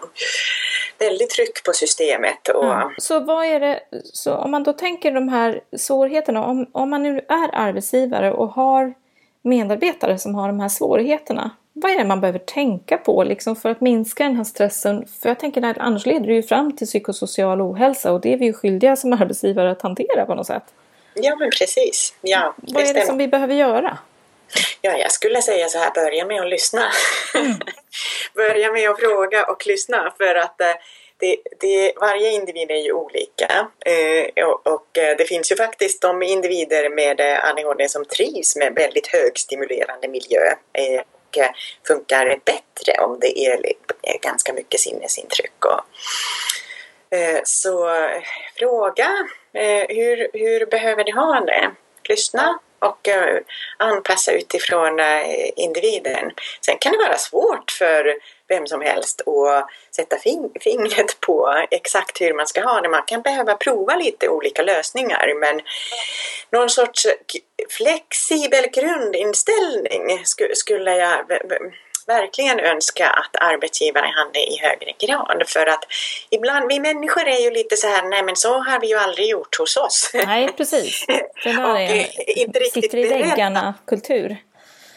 väldigt 0.98 1.30
tryck 1.30 1.64
på 1.64 1.72
systemet. 1.72 2.48
Och... 2.48 2.74
Mm. 2.74 2.88
Så 2.98 3.20
vad 3.20 3.46
är 3.46 3.60
det, 3.60 3.80
så 4.02 4.34
om 4.34 4.50
man 4.50 4.62
då 4.62 4.72
tänker 4.72 5.10
de 5.10 5.28
här 5.28 5.60
svårigheterna, 5.76 6.44
om, 6.44 6.66
om 6.72 6.90
man 6.90 7.02
nu 7.02 7.18
är 7.28 7.50
arbetsgivare 7.52 8.32
och 8.32 8.48
har 8.48 8.94
medarbetare 9.42 10.18
som 10.18 10.34
har 10.34 10.48
de 10.48 10.60
här 10.60 10.68
svårigheterna, 10.68 11.50
vad 11.72 11.92
är 11.92 11.98
det 11.98 12.04
man 12.04 12.20
behöver 12.20 12.38
tänka 12.38 12.98
på 12.98 13.24
liksom 13.24 13.56
för 13.56 13.68
att 13.68 13.80
minska 13.80 14.24
den 14.24 14.36
här 14.36 14.44
stressen? 14.44 15.06
För 15.20 15.28
jag 15.28 15.38
tänker 15.38 15.64
att 15.64 15.78
annars 15.78 16.06
leder 16.06 16.26
det 16.26 16.34
ju 16.34 16.42
fram 16.42 16.76
till 16.76 16.86
psykosocial 16.86 17.60
ohälsa 17.60 18.12
och 18.12 18.20
det 18.20 18.32
är 18.32 18.36
vi 18.38 18.44
ju 18.44 18.52
skyldiga 18.52 18.96
som 18.96 19.12
arbetsgivare 19.12 19.70
att 19.70 19.82
hantera 19.82 20.26
på 20.26 20.34
något 20.34 20.46
sätt. 20.46 20.64
Ja 21.14 21.36
men 21.36 21.50
precis. 21.50 22.14
Ja, 22.20 22.54
vad 22.56 22.84
är 22.84 22.94
det 22.94 23.06
som 23.06 23.18
vi 23.18 23.28
behöver 23.28 23.54
göra? 23.54 23.98
Ja, 24.80 24.98
jag 24.98 25.12
skulle 25.12 25.42
säga 25.42 25.68
så 25.68 25.78
här, 25.78 25.90
börja 25.90 26.26
med 26.26 26.42
att 26.42 26.48
lyssna. 26.48 26.90
Mm. 27.34 27.52
börja 28.34 28.72
med 28.72 28.90
att 28.90 29.00
fråga 29.00 29.44
och 29.44 29.66
lyssna 29.66 30.14
för 30.18 30.34
att 30.34 30.60
eh, 30.60 30.74
det, 31.16 31.36
det, 31.60 31.92
varje 32.00 32.30
individ 32.30 32.70
är 32.70 32.84
ju 32.84 32.92
olika 32.92 33.68
eh, 33.86 34.44
och, 34.44 34.66
och, 34.66 34.98
eh, 34.98 35.16
det 35.16 35.24
finns 35.24 35.52
ju 35.52 35.56
faktiskt 35.56 36.02
de 36.02 36.22
individer 36.22 36.90
med 36.90 37.20
ADHD 37.20 37.88
som 37.88 38.04
trivs 38.04 38.56
med 38.56 38.74
väldigt 38.74 39.06
högstimulerande 39.06 40.08
miljö 40.08 40.40
eh, 40.72 41.00
och 41.00 41.38
funkar 41.86 42.40
bättre 42.44 43.04
om 43.04 43.18
det 43.20 43.38
är, 43.38 43.62
ganska 44.22 44.52
mycket 44.52 44.80
sinnesintryck. 44.80 45.64
Och, 45.64 45.80
eh, 47.16 47.40
så 47.44 47.90
fråga, 48.58 49.04
eh, 49.04 49.41
Eh, 49.54 49.84
hur, 49.88 50.28
hur 50.32 50.66
behöver 50.66 51.04
ni 51.04 51.10
ha 51.10 51.40
det? 51.40 51.70
Lyssna 52.08 52.58
och 52.78 53.08
eh, 53.08 53.40
anpassa 53.76 54.32
utifrån 54.32 55.00
eh, 55.00 55.50
individen. 55.56 56.32
Sen 56.60 56.78
kan 56.78 56.92
det 56.92 56.98
vara 56.98 57.18
svårt 57.18 57.70
för 57.70 58.16
vem 58.48 58.66
som 58.66 58.80
helst 58.80 59.28
att 59.28 59.68
sätta 59.96 60.16
fingret 60.60 61.20
på 61.20 61.64
exakt 61.70 62.20
hur 62.20 62.34
man 62.34 62.46
ska 62.46 62.62
ha 62.62 62.80
det. 62.80 62.88
Man 62.88 63.02
kan 63.06 63.22
behöva 63.22 63.54
prova 63.54 63.96
lite 63.96 64.28
olika 64.28 64.62
lösningar 64.62 65.34
men 65.40 65.60
någon 66.50 66.70
sorts 66.70 67.06
flexibel 67.70 68.66
grundinställning 68.72 70.24
skulle 70.54 70.96
jag 70.96 71.26
verkligen 72.06 72.60
önska 72.60 73.10
att 73.10 73.36
arbetsgivare 73.40 74.12
hade 74.16 74.38
i 74.38 74.58
högre 74.62 74.92
grad. 75.06 75.42
För 75.46 75.66
att 75.66 75.84
ibland, 76.30 76.68
vi 76.68 76.80
människor 76.80 77.28
är 77.28 77.40
ju 77.40 77.50
lite 77.50 77.76
så 77.76 77.86
här, 77.86 78.02
nej 78.02 78.22
men 78.22 78.36
så 78.36 78.58
har 78.58 78.80
vi 78.80 78.88
ju 78.88 78.96
aldrig 78.96 79.28
gjort 79.28 79.58
hos 79.58 79.76
oss. 79.76 80.10
Nej, 80.14 80.52
precis. 80.56 81.04
Det 81.44 81.52
där 81.52 81.76
är 81.76 81.94
eh, 81.94 82.06
inte 82.26 82.58
riktigt 82.58 82.84
sitter 82.84 82.98
i 82.98 83.08
väggarna-kultur. 83.08 84.36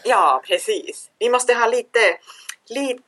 Ja, 0.04 0.42
precis. 0.46 1.10
Vi 1.18 1.28
måste 1.28 1.54
ha 1.54 1.66
lite, 1.66 1.98
lite 2.68 3.02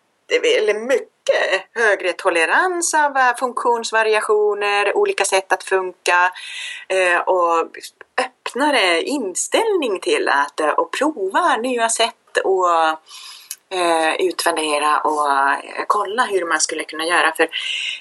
eller 0.58 0.74
mycket 0.74 1.68
högre 1.74 2.12
tolerans 2.12 2.94
av 2.94 3.16
eh, 3.16 3.36
funktionsvariationer, 3.36 4.96
olika 4.96 5.24
sätt 5.24 5.52
att 5.52 5.64
funka 5.64 6.32
eh, 6.88 7.18
och 7.18 7.66
öppnare 8.20 9.02
inställning 9.02 10.00
till 10.00 10.28
att 10.28 10.60
och 10.76 10.92
prova 10.92 11.56
nya 11.56 11.88
sätt 11.88 12.36
och 12.44 12.70
eh, 12.70 12.94
utvärdera 14.18 15.00
och 15.00 15.30
eh, 15.30 15.84
kolla 15.86 16.24
hur 16.24 16.44
man 16.44 16.60
skulle 16.60 16.84
kunna 16.84 17.04
göra. 17.04 17.32
För 17.36 17.48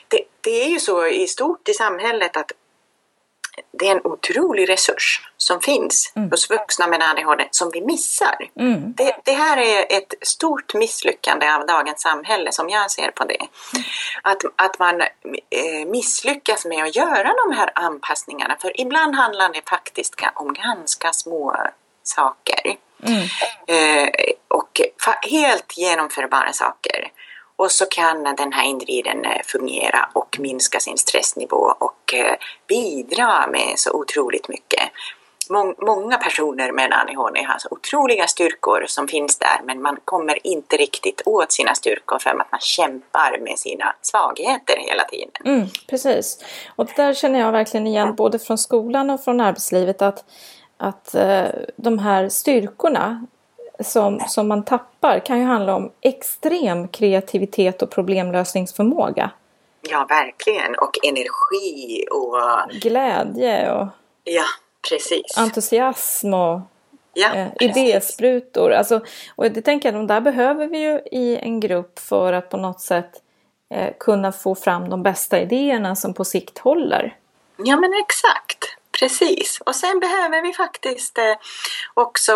det, 0.08 0.22
det 0.42 0.64
är 0.64 0.70
ju 0.70 0.80
så 0.80 1.08
i 1.08 1.28
stort 1.28 1.70
i 1.70 1.74
samhället 1.74 2.38
att 2.38 2.52
det 3.72 3.88
är 3.88 3.92
en 3.92 4.02
otrolig 4.04 4.70
resurs 4.70 5.22
som 5.38 5.62
finns 5.62 6.14
mm. 6.16 6.30
hos 6.30 6.50
vuxna 6.50 6.88
med 6.88 7.04
ADHD 7.04 7.48
som 7.52 7.72
vi 7.74 7.82
missar. 7.82 8.50
Mm. 8.60 8.94
Det, 8.94 9.16
det, 9.24 9.32
här 9.32 9.58
är 9.58 9.98
ett 9.98 10.14
stort 10.22 10.74
misslyckande 10.74 11.54
av 11.54 11.66
dagens 11.66 12.02
samhälle 12.02 12.52
som 12.52 12.70
jag 12.70 12.92
ser 12.92 13.12
på 13.12 13.26
det. 13.26 13.48
Att, 14.22 14.42
att 14.56 14.80
man 14.80 15.02
eh, 15.02 15.88
misslyckas 15.88 16.66
med 16.66 16.84
att 16.84 16.96
göra 16.96 17.34
de 17.48 17.56
här 17.56 17.72
anpassningarna 17.76 18.58
för 18.62 18.82
ibland 18.82 19.16
handlar 19.16 19.54
det 19.54 19.70
faktiskt 19.70 20.16
om 20.36 20.54
ganska 20.54 21.14
små 21.14 21.56
saker. 22.04 22.78
Mm. 23.04 23.22
Eh, 23.68 24.10
och 24.48 24.82
helt 25.22 25.78
genomförbara 25.78 26.54
saker. 26.54 27.12
Och 27.58 27.72
så 27.72 27.86
kan 27.86 28.24
den 28.24 28.54
här 28.54 28.64
individen 28.64 29.26
eh, 29.26 29.42
fungera 29.46 30.10
och 30.14 30.38
minska 30.40 30.80
sin 30.80 30.98
stressnivå 30.98 31.74
och 31.80 32.14
eh, 32.14 32.36
bidra 32.68 33.48
med 33.48 33.74
så 33.76 33.92
otroligt 33.92 34.48
mycket. 34.50 34.82
Många 35.78 36.18
personer 36.18 36.72
med 36.72 36.94
ADHD 36.94 37.44
har 37.44 37.58
så 37.60 37.68
otroliga 37.72 38.28
styrkor 38.28 38.86
som 38.88 39.08
finns 39.08 39.38
där 39.38 39.62
men 39.64 39.82
man 39.82 39.98
kommer 40.06 40.48
inte 40.48 40.78
riktigt 40.78 41.22
åt 41.26 41.52
sina 41.52 41.76
styrkor 41.76 42.20
för 42.20 42.30
att 42.30 42.52
man 42.52 42.60
kämpar 42.60 43.38
med 43.42 43.60
sina 43.60 43.96
svagheter 44.02 44.78
hela 44.78 45.04
tiden. 45.04 45.32
Mm, 45.46 45.68
precis. 45.90 46.46
Och 46.76 46.86
det 46.86 46.96
där 46.96 47.14
känner 47.14 47.40
jag 47.40 47.52
verkligen 47.52 47.88
igen 47.88 48.16
både 48.16 48.40
från 48.40 48.58
skolan 48.58 49.10
och 49.10 49.24
från 49.24 49.42
arbetslivet 49.42 50.02
att 50.02 50.26
att 50.78 51.16
eh, 51.16 51.46
de 51.76 52.00
här 52.00 52.30
styrkorna 52.30 53.26
som, 53.80 54.20
som 54.28 54.48
man 54.48 54.64
tappar 54.64 55.20
kan 55.20 55.40
ju 55.40 55.46
handla 55.46 55.76
om 55.76 55.92
extrem 56.02 56.88
kreativitet 56.88 57.82
och 57.82 57.90
problemlösningsförmåga. 57.90 59.32
Ja, 59.90 60.06
verkligen. 60.10 60.76
Och 60.76 60.98
energi 61.04 62.06
och... 62.12 62.36
Glädje 62.82 63.72
och... 63.72 63.88
Ja, 64.24 64.46
precis. 64.90 65.38
Entusiasm 65.38 66.34
och 66.34 66.60
ja, 67.14 67.34
eh, 67.34 67.48
idésprutor. 67.60 68.72
Alltså, 68.72 69.02
och 69.36 69.52
det 69.52 69.62
tänker 69.62 69.92
jag, 69.92 69.96
de 69.96 70.08
där 70.08 70.22
behöver 70.22 70.68
vi 70.68 70.78
ju 70.78 71.00
i 71.12 71.38
en 71.38 71.60
grupp 71.60 72.00
för 72.00 72.34
att 72.34 72.50
på 72.50 72.58
något 72.58 72.82
sätt 72.82 73.12
eh, 73.74 73.94
kunna 74.00 74.32
få 74.32 74.56
fram 74.56 74.90
de 74.90 75.04
bästa 75.04 75.40
idéerna 75.40 75.96
som 75.96 76.14
på 76.14 76.26
sikt 76.26 76.58
håller. 76.58 77.16
Ja, 77.58 77.76
men 77.76 77.92
exakt. 77.94 78.77
Precis, 79.00 79.62
och 79.66 79.76
sen 79.76 80.00
behöver 80.00 80.42
vi 80.42 80.54
faktiskt 80.54 81.18
eh, 81.18 81.36
också 81.94 82.32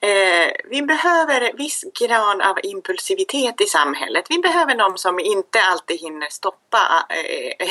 eh, 0.00 0.52
vi 0.70 0.82
behöver 0.82 1.52
viss 1.56 1.84
grad 2.00 2.42
av 2.42 2.58
impulsivitet 2.62 3.60
i 3.60 3.66
samhället. 3.66 4.24
Vi 4.28 4.38
behöver 4.38 4.74
någon 4.74 4.98
som 4.98 5.18
inte 5.18 5.62
alltid 5.62 6.00
hinner 6.00 6.28
stoppa 6.30 7.06
eh, 7.08 7.68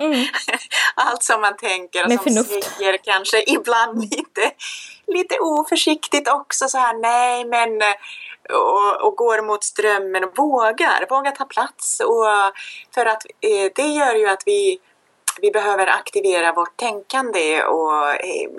mm. 0.00 0.26
allt 0.94 1.22
som 1.22 1.40
man 1.40 1.56
tänker 1.56 2.02
och 2.02 2.08
Med 2.08 2.20
som 2.20 2.24
förnuft. 2.24 2.76
säger 2.76 2.96
kanske 2.96 3.44
ibland 3.46 4.00
lite, 4.10 4.50
lite 5.06 5.38
oförsiktigt 5.40 6.28
också 6.28 6.68
så 6.68 6.78
här 6.78 6.94
nej 6.94 7.44
men 7.44 7.82
och, 8.52 9.06
och, 9.06 9.16
går 9.16 9.42
mot 9.42 9.64
strömmen 9.64 10.24
och 10.24 10.32
vågar, 10.36 11.06
vågar 11.10 11.30
ta 11.30 11.44
plats. 11.44 12.00
Och, 12.00 12.26
för 12.94 13.06
att 13.06 13.24
eh, 13.24 13.72
det 13.74 13.86
gör 13.86 14.14
ju 14.14 14.28
att 14.28 14.42
vi 14.46 14.78
vi 15.42 15.50
behöver 15.50 15.86
aktivera 15.86 16.52
vårt 16.52 16.76
tänkande 16.76 17.62
och 17.62 18.10
eh, 18.10 18.50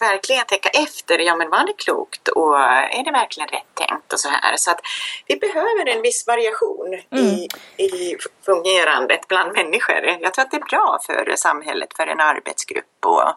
verkligen 0.00 0.44
tänka 0.46 0.68
efter. 0.68 1.18
Ja, 1.18 1.36
men 1.36 1.50
var 1.50 1.66
det 1.66 1.72
klokt 1.72 2.28
och 2.28 2.58
är 2.60 3.04
det 3.04 3.10
verkligen 3.10 3.48
rätt 3.48 3.74
tänkt 3.74 4.12
och 4.12 4.20
så 4.20 4.28
här. 4.28 4.56
Så 4.56 4.70
att 4.70 4.80
vi 5.26 5.36
behöver 5.36 5.88
en 5.88 6.02
viss 6.02 6.26
variation 6.26 7.00
mm. 7.10 7.24
i, 7.24 7.48
i 7.76 8.16
fungerandet 8.46 9.28
bland 9.28 9.52
människor. 9.52 10.04
Jag 10.20 10.34
tror 10.34 10.44
att 10.44 10.50
det 10.50 10.56
är 10.56 10.70
bra 10.70 10.98
för 11.06 11.34
samhället, 11.36 11.88
för 11.96 12.06
en 12.06 12.20
arbetsgrupp 12.20 13.06
och 13.06 13.32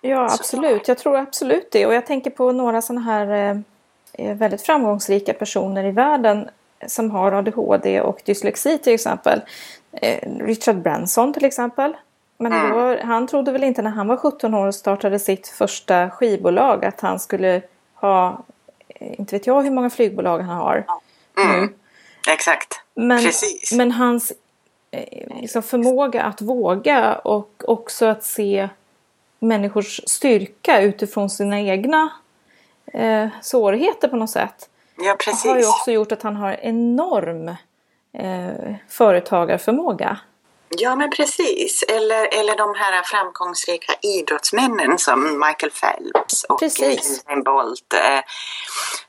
Ja, 0.00 0.24
absolut. 0.24 0.88
Jag 0.88 0.98
tror 0.98 1.16
absolut 1.16 1.68
det. 1.70 1.86
Och 1.86 1.94
jag 1.94 2.06
tänker 2.06 2.30
på 2.30 2.52
några 2.52 2.82
sådana 2.82 3.00
här 3.00 3.54
eh, 4.12 4.36
väldigt 4.36 4.62
framgångsrika 4.62 5.32
personer 5.32 5.84
i 5.84 5.90
världen 5.90 6.48
som 6.86 7.10
har 7.10 7.32
ADHD 7.32 8.00
och 8.00 8.20
dyslexi 8.24 8.78
till 8.78 8.94
exempel. 8.94 9.40
Eh, 9.92 10.30
Richard 10.40 10.76
Branson 10.76 11.32
till 11.32 11.44
exempel. 11.44 11.96
Men 12.38 12.70
då, 12.70 12.98
han 13.02 13.26
trodde 13.26 13.52
väl 13.52 13.64
inte 13.64 13.82
när 13.82 13.90
han 13.90 14.08
var 14.08 14.16
17 14.16 14.54
år 14.54 14.66
och 14.66 14.74
startade 14.74 15.18
sitt 15.18 15.48
första 15.48 16.10
skivbolag 16.10 16.84
att 16.84 17.00
han 17.00 17.20
skulle 17.20 17.62
ha, 17.94 18.44
eh, 18.88 19.20
inte 19.20 19.36
vet 19.36 19.46
jag 19.46 19.62
hur 19.62 19.70
många 19.70 19.90
flygbolag 19.90 20.38
han 20.38 20.56
har 20.56 20.84
mm. 21.38 21.60
nu. 21.60 21.74
Exakt, 22.28 22.80
men, 22.94 23.22
precis. 23.22 23.72
Men 23.72 23.92
hans 23.92 24.32
eh, 24.90 25.40
liksom 25.40 25.62
förmåga 25.62 26.22
att 26.22 26.42
våga 26.42 27.14
och 27.14 27.62
också 27.66 28.06
att 28.06 28.24
se 28.24 28.68
människors 29.38 30.00
styrka 30.06 30.80
utifrån 30.80 31.30
sina 31.30 31.60
egna 31.60 32.10
eh, 32.92 33.28
svårigheter 33.42 34.08
på 34.08 34.16
något 34.16 34.30
sätt. 34.30 34.68
Ja, 34.96 35.16
precis. 35.24 35.44
Har 35.44 35.58
ju 35.58 35.66
också 35.66 35.90
gjort 35.90 36.12
att 36.12 36.22
han 36.22 36.36
har 36.36 36.52
enorm 36.62 37.48
eh, 38.12 38.74
företagarförmåga. 38.88 40.18
Ja 40.70 40.96
men 40.96 41.10
precis, 41.10 41.84
eller, 41.88 42.34
eller 42.34 42.56
de 42.56 42.74
här 42.74 43.02
framgångsrika 43.02 43.94
idrottsmännen 44.02 44.98
som 44.98 45.22
Michael 45.22 45.72
Phelps 45.72 46.44
och 46.44 46.62
Usain 46.62 47.42
Bolt. 47.44 47.94
Eh, 47.94 48.20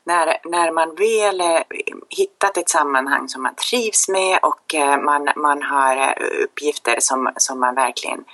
när, 0.04 0.50
när 0.50 0.72
man 0.72 0.94
väl 0.94 1.40
eh, 1.40 1.62
hittat 2.08 2.56
ett 2.56 2.68
sammanhang 2.68 3.28
som 3.28 3.42
man 3.42 3.54
trivs 3.54 4.08
med 4.08 4.38
och 4.42 4.74
eh, 4.74 5.00
man, 5.00 5.28
man 5.36 5.62
har 5.62 6.22
uppgifter 6.44 6.96
som, 7.00 7.32
som 7.36 7.60
man 7.60 7.74
verkligen 7.74 8.24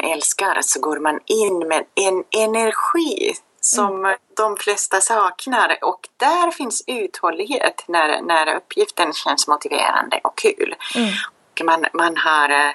älskar 0.00 0.58
så 0.60 0.80
går 0.80 0.98
man 0.98 1.20
in 1.26 1.58
med 1.58 1.84
en 1.94 2.24
energi 2.30 3.34
som 3.60 3.98
mm. 3.98 4.16
de 4.36 4.56
flesta 4.56 5.00
saknar 5.00 5.78
och 5.82 6.08
där 6.16 6.50
finns 6.50 6.84
uthållighet 6.86 7.84
när, 7.88 8.22
när 8.22 8.56
uppgiften 8.56 9.12
känns 9.12 9.48
motiverande 9.48 10.20
och 10.24 10.38
kul. 10.38 10.74
Mm 10.94 11.08
man, 11.64 11.84
man 11.92 12.16
har 12.16 12.48
eh, 12.48 12.72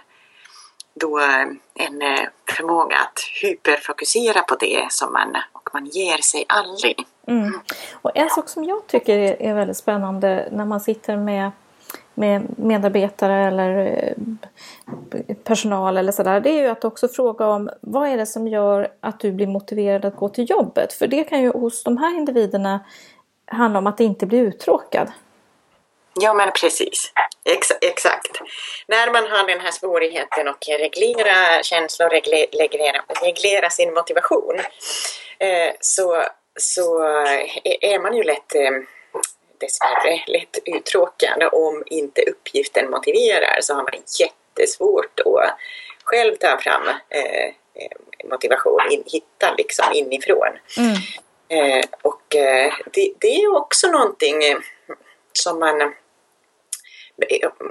då 0.93 1.19
eh, 1.19 1.45
en 1.73 2.01
eh, 2.01 2.27
förmåga 2.57 2.95
att 2.95 3.19
hyperfokusera 3.41 4.41
på 4.41 4.55
det 4.55 4.85
som 4.89 5.13
man, 5.13 5.37
och 5.51 5.69
man 5.73 5.85
ger 5.85 6.17
sig 6.17 6.45
aldrig. 6.47 7.05
Mm. 7.27 7.59
Och 8.01 8.11
en 8.15 8.29
sak 8.29 8.49
som 8.49 8.63
jag 8.63 8.87
tycker 8.87 9.17
är 9.41 9.53
väldigt 9.53 9.77
spännande 9.77 10.49
när 10.51 10.65
man 10.65 10.81
sitter 10.81 11.17
med 11.17 11.51
med 12.15 12.59
medarbetare 12.59 13.47
eller 13.47 14.13
personal 15.43 15.97
eller 15.97 16.11
sådär, 16.11 16.39
det 16.39 16.49
är 16.49 16.61
ju 16.61 16.67
att 16.67 16.85
också 16.85 17.07
fråga 17.07 17.47
om 17.47 17.69
vad 17.81 18.09
är 18.09 18.17
det 18.17 18.25
som 18.25 18.47
gör 18.47 18.87
att 18.99 19.19
du 19.19 19.31
blir 19.31 19.47
motiverad 19.47 20.05
att 20.05 20.15
gå 20.15 20.29
till 20.29 20.49
jobbet? 20.49 20.93
För 20.93 21.07
det 21.07 21.23
kan 21.23 21.41
ju 21.41 21.51
hos 21.51 21.83
de 21.83 21.97
här 21.97 22.17
individerna 22.17 22.79
handla 23.45 23.79
om 23.79 23.87
att 23.87 23.99
inte 23.99 24.25
bli 24.25 24.37
uttråkad. 24.37 25.11
Ja, 26.13 26.33
men 26.33 26.51
precis. 26.51 27.11
Ex 27.45 27.71
exakt. 27.81 28.41
När 28.87 29.11
man 29.11 29.27
har 29.27 29.47
den 29.47 29.59
här 29.59 29.71
svårigheten 29.71 30.47
att 30.47 30.67
reglera 30.67 31.63
känslor, 31.63 32.09
reglera, 32.09 33.03
reglera 33.21 33.69
sin 33.69 33.93
motivation, 33.93 34.59
eh, 35.39 35.73
så, 35.79 36.23
så 36.59 37.03
är 37.81 37.99
man 37.99 38.17
ju 38.17 38.23
lätt 38.23 38.55
eh, 38.55 38.71
dessvärre 39.59 40.23
lätt 40.27 40.57
uttråkad. 40.65 41.49
Om 41.51 41.83
inte 41.85 42.21
uppgiften 42.21 42.89
motiverar 42.89 43.61
så 43.61 43.73
har 43.73 43.83
man 43.83 43.93
jättesvårt 44.19 45.19
att 45.19 45.57
själv 46.03 46.35
ta 46.35 46.57
fram 46.57 46.87
eh, 47.09 47.51
motivation, 48.29 48.91
in, 48.91 49.03
hitta 49.05 49.53
liksom 49.57 49.85
inifrån. 49.93 50.57
Mm. 50.77 50.95
Eh, 51.47 51.85
och 52.01 52.35
eh, 52.35 52.73
det, 52.93 53.13
det, 53.19 53.35
är 53.35 53.55
också 53.55 53.87
någonting 53.87 54.41
som 55.33 55.59
man 55.59 55.93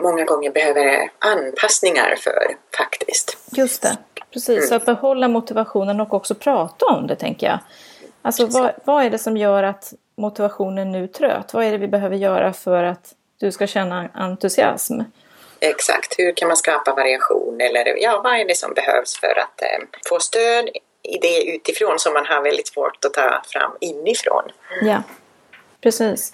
många 0.02 0.24
gånger 0.24 0.50
behöver 0.50 1.11
anpassningar 1.18 2.16
för 2.18 2.57
faktiskt. 2.76 3.38
Just 3.52 3.83
det, 3.83 3.96
precis. 4.33 4.48
Mm. 4.48 4.68
Så 4.68 4.74
att 4.74 4.87
behålla 4.87 5.28
motivationen 5.28 6.00
och 6.00 6.14
också 6.14 6.35
prata 6.35 6.87
om 6.87 7.07
det 7.07 7.16
tänker 7.16 7.46
jag. 7.46 7.59
Alltså 8.22 8.46
vad, 8.46 8.72
vad 8.85 9.05
är 9.05 9.11
det 9.11 9.18
som 9.18 9.37
gör 9.37 9.62
att 9.62 9.92
motivationen 10.16 10.92
nu 10.92 11.09
tröt? 11.09 11.55
Vad 11.55 11.64
är 11.64 11.70
det 11.70 11.78
vi 11.78 11.88
behöver 11.88 12.16
göra 12.16 12.52
för 12.52 12.85
att 12.85 13.14
du 13.40 13.52
ska 13.52 13.66
känna 13.66 14.09
entusiasm? 14.14 15.00
Exakt, 15.61 16.18
hur 16.18 16.33
kan 16.33 16.48
man 16.48 16.57
skapa 16.57 16.94
variation 16.94 17.61
eller 17.61 18.02
ja, 18.02 18.20
vad 18.24 18.40
är 18.40 18.44
det 18.44 18.57
som 18.57 18.74
behövs 18.74 19.20
för 19.20 19.38
att 19.38 19.62
eh, 19.62 19.87
få 20.09 20.20
stöd 20.20 20.68
i 21.02 21.18
det 21.18 21.55
utifrån 21.55 21.98
som 21.98 22.12
man 22.12 22.26
har 22.26 22.42
väldigt 22.42 22.68
svårt 22.68 23.05
att 23.05 23.14
ta 23.14 23.42
fram 23.46 23.72
inifrån. 23.81 24.42
Ja, 24.83 25.02
precis. 25.82 26.32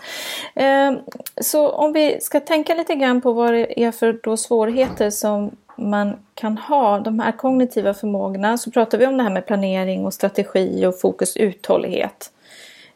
Eh, 0.55 0.93
så 1.41 1.69
om 1.69 1.93
vi 1.93 2.21
ska 2.21 2.41
tänka 2.41 2.75
lite 2.75 2.95
grann 2.95 3.21
på 3.21 3.33
vad 3.33 3.53
det 3.53 3.83
är 3.83 3.93
för 3.93 4.21
då 4.23 4.37
svårigheter 4.37 5.11
som 5.11 5.51
man 5.77 6.17
kan 6.35 6.59
ha, 6.59 6.99
de 6.99 7.21
här 7.21 7.33
kognitiva 7.33 7.95
förmågorna, 7.95 8.59
så 8.59 8.71
pratar 8.71 8.99
vi 8.99 9.07
om 9.07 9.17
det 9.17 9.23
här 9.23 9.31
med 9.31 9.47
planering 9.47 10.07
och 10.07 10.15
strategi 10.15 10.87
och 10.87 11.01
fokus 11.01 11.37
uthållighet. 11.37 12.33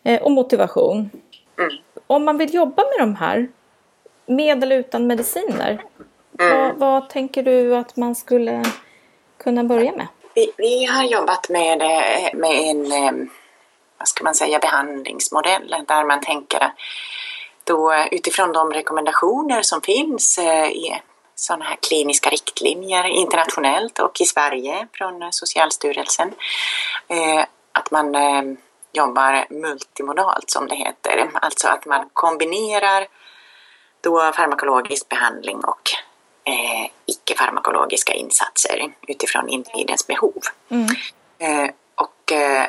Eh, 0.03 0.23
och 0.23 0.31
motivation. 0.31 1.11
Mm. 1.59 1.71
Om 2.07 2.25
man 2.25 2.39
vill 2.39 2.55
jobba 2.55 2.83
med 2.83 3.09
de 3.09 3.15
här, 3.15 3.49
med 4.27 4.63
eller 4.63 4.77
utan 4.77 5.07
mediciner, 5.07 5.83
mm. 6.41 6.59
vad, 6.59 6.77
vad, 6.77 7.09
tänker 7.09 7.43
du 7.43 7.77
att 7.77 7.97
man 7.97 8.15
skulle 8.15 8.65
kunna 9.37 9.65
börja 9.65 9.93
med? 9.93 10.07
Vi, 10.35 10.53
vi 10.57 10.85
har 10.85 11.05
jobbat 11.05 11.49
med, 11.49 11.79
med 12.35 12.71
en 12.71 12.93
eh, 12.93 13.27
vad 14.03 14.09
ska 14.09 14.25
man 14.25 14.35
säga, 14.35 14.59
behandlingsmodell 14.59 15.77
där 15.89 16.05
man 16.05 16.21
tänker 16.21 16.73
då 17.65 17.95
utifrån 18.11 18.53
de 18.53 18.73
rekommendationer 18.73 19.63
som 19.63 19.83
finns 19.83 20.39
eh, 20.39 20.69
i 20.69 21.01
sådana 21.35 21.65
här 21.65 21.77
kliniska 21.89 22.31
riktlinjer 22.31 23.05
internationellt 23.05 23.99
och 23.99 24.21
i 24.21 24.25
Sverige 24.25 24.89
från 24.93 25.33
Socialstyrelsen. 25.33 26.35
Att 27.73 27.91
man 27.91 28.17
jobbar 28.93 29.47
multimodalt 29.51 30.51
som 30.51 30.69
det 30.69 30.75
heter. 30.75 31.31
Alltså 31.35 31.69
att 31.69 31.87
man 31.87 32.09
kombinerar 32.13 33.07
då 34.01 34.33
farmakologisk 34.33 35.09
behandling 35.09 35.57
och 35.57 35.91
eh, 36.45 36.91
icke-farmakologiska 37.07 38.13
insatser 38.13 38.93
utifrån 39.09 39.49
individens 39.49 40.07
behov. 40.07 40.41
Mm. 40.69 40.87
Eh, 41.39 41.71
och 41.95 42.33
eh, 42.33 42.67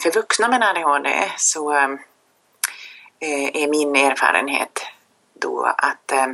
för 0.00 0.14
vuxna 0.14 0.48
med 0.48 0.62
ADHD 0.62 1.30
så 1.36 1.72
eh, 1.72 3.62
är 3.62 3.68
min 3.68 3.96
erfarenhet 3.96 4.86
då 5.34 5.64
att 5.78 6.12
eh, 6.12 6.26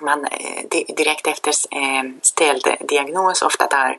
man 0.00 0.24
eh, 0.24 0.94
direkt 0.96 1.26
efter 1.26 1.52
ställd 2.22 2.76
diagnos 2.80 3.42
ofta 3.42 3.66
tar 3.66 3.98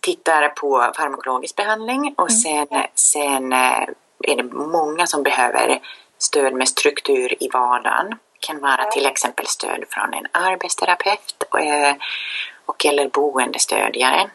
tittar 0.00 0.48
på 0.48 0.92
farmakologisk 0.96 1.56
behandling 1.56 2.14
och 2.18 2.30
mm. 2.30 2.40
sen, 2.40 2.82
sen 2.94 3.52
eh, 3.52 3.88
är 4.22 4.36
det 4.36 4.42
många 4.42 5.06
som 5.06 5.22
behöver 5.22 5.80
stöd 6.18 6.54
med 6.54 6.68
struktur 6.68 7.42
i 7.42 7.48
vardagen. 7.48 8.10
Det 8.10 8.46
kan 8.46 8.60
vara 8.60 8.84
till 8.84 9.06
exempel 9.06 9.46
stöd 9.46 9.84
från 9.88 10.14
en 10.14 10.26
arbetsterapeut 10.32 11.42
och, 11.50 11.60
eh, 11.60 11.94
och 12.66 12.86
eller 12.86 13.08
boendestödjare. 13.08 14.30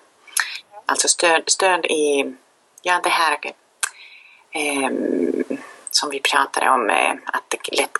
Alltså 0.85 1.07
stöd, 1.07 1.43
stöd 1.45 1.85
i, 1.85 2.33
ja 2.81 2.99
det 3.03 3.09
här 3.09 3.37
eh, 4.51 4.91
som 5.91 6.09
vi 6.09 6.19
pratade 6.19 6.69
om, 6.69 6.89
eh, 6.89 7.11
att 7.25 7.43
det 7.49 7.77
lätt 7.77 7.91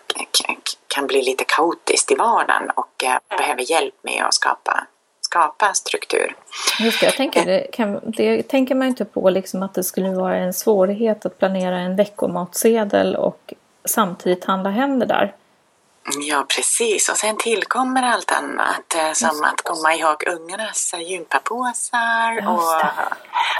kan 0.87 1.07
bli 1.07 1.21
lite 1.21 1.43
kaotiskt 1.47 2.11
i 2.11 2.15
vardagen 2.15 2.69
och 2.75 3.03
eh, 3.03 3.37
behöver 3.37 3.71
hjälp 3.71 3.95
med 4.01 4.25
att 4.25 4.33
skapa 4.33 4.87
skapa 5.33 5.73
struktur. 5.73 6.35
Just 6.79 6.99
det, 6.99 7.05
jag 7.05 7.15
tänker, 7.15 7.45
det, 7.45 7.67
kan, 7.73 7.99
det 8.03 8.43
tänker 8.43 8.75
man 8.75 8.87
inte 8.87 9.05
på 9.05 9.29
liksom 9.29 9.63
att 9.63 9.73
det 9.73 9.83
skulle 9.83 10.09
vara 10.09 10.35
en 10.35 10.53
svårighet 10.53 11.25
att 11.25 11.39
planera 11.39 11.79
en 11.79 11.95
veckomatsedel 11.95 13.15
och 13.15 13.53
samtidigt 13.85 14.45
handla 14.45 14.69
hem 14.69 14.99
det 14.99 15.05
där. 15.05 15.35
Ja, 16.05 16.45
precis. 16.49 17.09
Och 17.09 17.17
sen 17.17 17.37
tillkommer 17.37 18.03
allt 18.03 18.31
annat 18.31 18.95
eh, 18.95 19.11
som 19.13 19.43
att 19.43 19.61
komma 19.61 19.95
ihåg 19.95 20.23
ungarnas 20.27 20.93
gympapåsar 20.93 22.47
och 22.47 22.85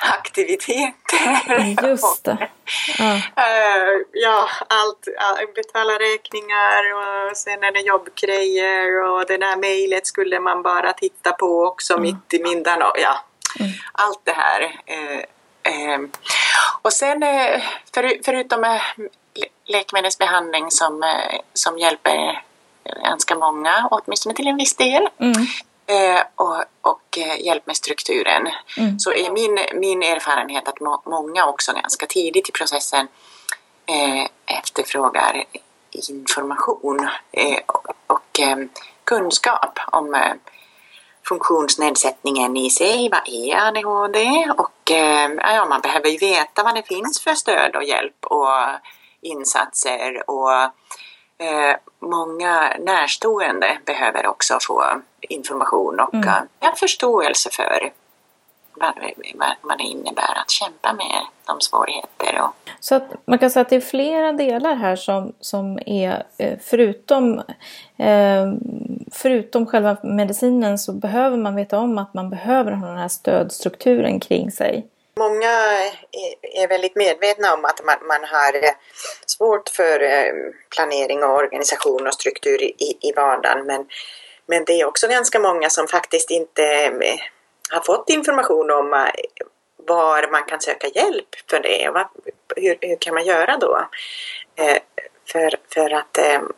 aktiviteter. 0.02 1.88
Just 1.88 2.24
det. 2.24 2.50
Ja, 2.98 3.20
ja 4.14 4.50
allt. 4.68 5.08
Betala 5.56 5.94
räkningar 5.94 6.94
och 6.94 7.38
sen 7.38 7.64
är 7.64 7.72
det 7.72 7.80
jobbgrejer 7.80 9.04
och 9.10 9.26
det 9.26 9.38
där 9.38 9.58
mejlet 9.58 10.08
skulle 10.08 10.40
man 10.40 10.62
bara 10.62 10.94
titta 10.94 11.32
på 11.32 11.66
också 11.66 11.94
mm. 11.94 12.04
mitt 12.04 12.34
i 12.34 12.44
middagen. 12.44 12.82
Och, 12.82 12.96
ja, 13.00 13.20
mm. 13.60 13.72
Allt 13.94 14.22
det 14.24 14.34
här. 14.34 14.62
Uh, 14.62 16.08
och 16.82 16.94
sen 16.94 17.22
för, 17.94 18.24
förutom 18.26 18.80
läkemedelsbehandling 19.66 20.72
som, 20.72 21.04
eh, 21.04 21.40
som 21.54 21.78
hjälper 21.78 22.44
ganska 23.04 23.36
många, 23.36 23.88
åtminstone 23.92 24.36
till 24.36 24.48
en 24.48 24.58
viss 24.58 24.76
del. 24.76 25.10
Mm. 25.18 25.48
Eh, 25.86 26.22
och, 26.36 26.64
och 26.82 27.18
eh, 27.18 27.46
hjälp 27.46 27.68
med 27.68 27.78
strukturen. 27.78 28.48
Mm. 28.78 29.00
Så 29.00 29.14
är 29.14 29.32
min, 29.32 29.80
min 29.80 30.04
erfarenhet 30.04 30.68
att 30.68 30.80
må, 30.80 31.02
många 31.06 31.46
också 31.46 31.74
ganska 31.74 32.06
tidigt 32.06 32.50
i 32.50 32.52
processen 32.52 33.08
eh, 33.86 34.58
efterfrågar 34.58 35.44
information 35.92 37.10
eh, 37.32 37.60
och, 37.66 37.88
och 38.08 38.40
eh, 38.40 38.58
kunskap 39.04 39.80
om 39.92 40.18
funktionsnedsättningen 41.28 42.58
i 42.58 42.70
sig. 42.70 43.10
Vad 43.10 43.22
är 43.28 43.68
ADHD? 43.68 44.46
Och 44.58 44.92
ja, 45.38 45.66
man 45.70 45.82
behöver 45.82 46.10
ju 46.10 46.18
veta 46.18 46.64
vad 46.64 46.76
det 46.76 46.84
finns 46.84 47.22
för 47.22 47.34
stöd 47.34 47.76
och 47.76 47.84
hjälp 47.84 48.26
och 48.26 48.48
insatser 49.24 50.30
och 50.30 50.52
eh, 51.38 51.76
många 52.00 52.74
närstående 52.80 53.78
behöver 53.86 54.28
också 54.28 54.58
få 54.68 54.84
information 55.20 56.00
och 56.00 56.14
mm. 56.14 56.30
Eh, 56.60 56.76
förståelse 56.76 57.50
för 57.52 57.92
vad, 58.74 58.94
vad 59.62 59.78
det 59.78 59.84
innebär 59.84 60.38
att 60.42 60.52
kämpa 60.52 60.94
med 60.94 61.22
de 61.48 61.62
svårigheter. 61.62 62.42
Och... 62.42 62.70
Så 62.80 62.96
att 62.96 63.04
man 63.26 63.40
kan 63.40 63.50
säga 63.50 63.62
att 63.62 63.70
det 63.70 63.76
är 63.76 63.82
flera 63.82 64.32
delar 64.32 64.76
här 64.76 64.96
som, 64.96 65.34
som 65.40 65.80
är 65.86 66.24
eh, 66.38 66.58
förutom, 66.62 67.42
förutom 69.12 69.66
själva 69.66 69.98
medicinen 70.04 70.80
så 70.80 70.94
behöver 70.94 71.38
man 71.38 71.56
veta 71.56 71.80
om 71.80 71.98
att 71.98 72.14
man 72.14 72.30
behöver 72.30 72.72
ha 72.72 72.88
den 72.88 72.98
här 72.98 73.08
stödstrukturen 73.08 74.20
kring 74.20 74.52
sig. 74.52 74.88
Många 75.16 75.50
är 76.42 76.68
väldigt 76.68 76.96
medvetna 76.96 77.54
om 77.54 77.66
att 77.66 77.84
man, 77.86 78.08
man 78.08 78.24
har 78.24 78.64
eh, 78.64 78.74
svårt 79.26 79.70
för 79.70 80.02
eh, 80.02 80.34
planering 80.76 81.24
och 81.24 81.36
organisation 81.36 82.08
och 82.08 82.14
struktur 82.14 82.64
i, 82.64 82.98
i 83.02 83.14
vardagen. 83.16 83.66
Men, 83.66 83.86
men 84.46 84.66
det 84.66 84.82
är 84.82 84.86
också 84.86 85.08
ganska 85.08 85.40
många 85.40 85.70
som 85.70 85.88
faktiskt 85.88 86.32
inte 86.32 86.64
eh, 86.64 87.20
har 87.72 87.82
fått 87.82 88.10
information 88.10 88.72
om 88.72 89.08
var 89.78 90.32
man 90.32 90.44
kan 90.44 90.62
söka 90.62 90.88
hjälp 90.88 91.36
för 91.50 91.60
det. 91.60 92.06
Hur, 92.56 92.78
hur 92.82 92.96
kan 92.96 93.14
man 93.14 93.26
göra 93.26 93.58
då? 93.58 93.88
För, 95.32 95.56
för 95.74 95.90
att 95.90 96.18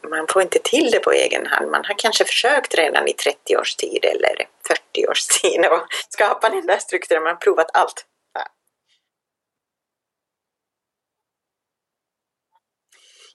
man 0.10 0.28
får 0.28 0.42
inte 0.42 0.60
till 0.60 0.92
det 0.92 1.00
på 1.00 1.12
egen 1.12 1.46
hand. 1.46 1.72
Man 1.72 1.86
har 1.86 1.96
kanske 1.98 2.26
försökt 2.26 2.76
redan 2.76 3.08
i 3.08 3.14
30 3.14 3.58
års 3.58 3.76
tid 3.76 4.06
eller 4.06 4.48
40 4.68 5.08
års 5.08 5.28
tid 5.28 5.66
att 5.66 5.86
skapa 6.10 6.50
den 6.50 6.66
där 6.66 6.78
strukturen. 6.78 7.24
Man 7.24 7.32
har 7.32 7.40
provat 7.40 7.70
allt. 7.74 8.06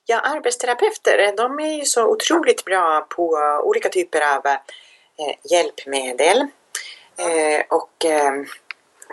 Ja, 0.05 0.19
arbetsterapeuter 0.19 1.33
de 1.37 1.59
är 1.59 1.77
ju 1.77 1.85
så 1.85 2.07
otroligt 2.07 2.65
bra 2.65 3.07
på 3.09 3.37
eh, 3.37 3.67
olika 3.67 3.89
typer 3.89 4.21
av 4.35 4.45
eh, 4.45 5.35
hjälpmedel. 5.51 6.47
Eh, 7.17 7.61
och 7.69 8.05
eh, 8.05 8.31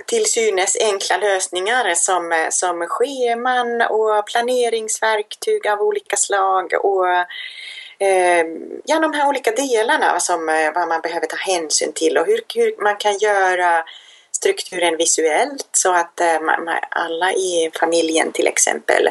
till 0.06 0.24
synes 0.24 0.76
enkla 0.80 1.16
lösningar 1.16 1.94
som, 1.94 2.32
eh, 2.32 2.48
som 2.50 2.86
scheman 2.86 3.82
och 3.82 4.26
planeringsverktyg 4.26 5.66
av 5.68 5.80
olika 5.80 6.16
slag 6.16 6.72
och 6.82 7.08
eh, 7.08 8.46
ja, 8.84 8.98
de 9.00 9.12
här 9.12 9.28
olika 9.28 9.50
delarna 9.50 10.20
som 10.20 10.48
eh, 10.48 10.72
vad 10.74 10.88
man 10.88 11.00
behöver 11.00 11.26
ta 11.26 11.36
hänsyn 11.36 11.92
till 11.92 12.18
och 12.18 12.26
hur, 12.26 12.40
hur 12.54 12.82
man 12.82 12.96
kan 12.96 13.18
göra 13.18 13.84
strukturen 14.32 14.96
visuellt 14.96 15.68
så 15.72 15.94
att 15.94 16.20
eh, 16.20 16.40
man, 16.40 16.68
alla 16.90 17.32
i 17.32 17.70
familjen 17.80 18.32
till 18.32 18.46
exempel 18.46 19.08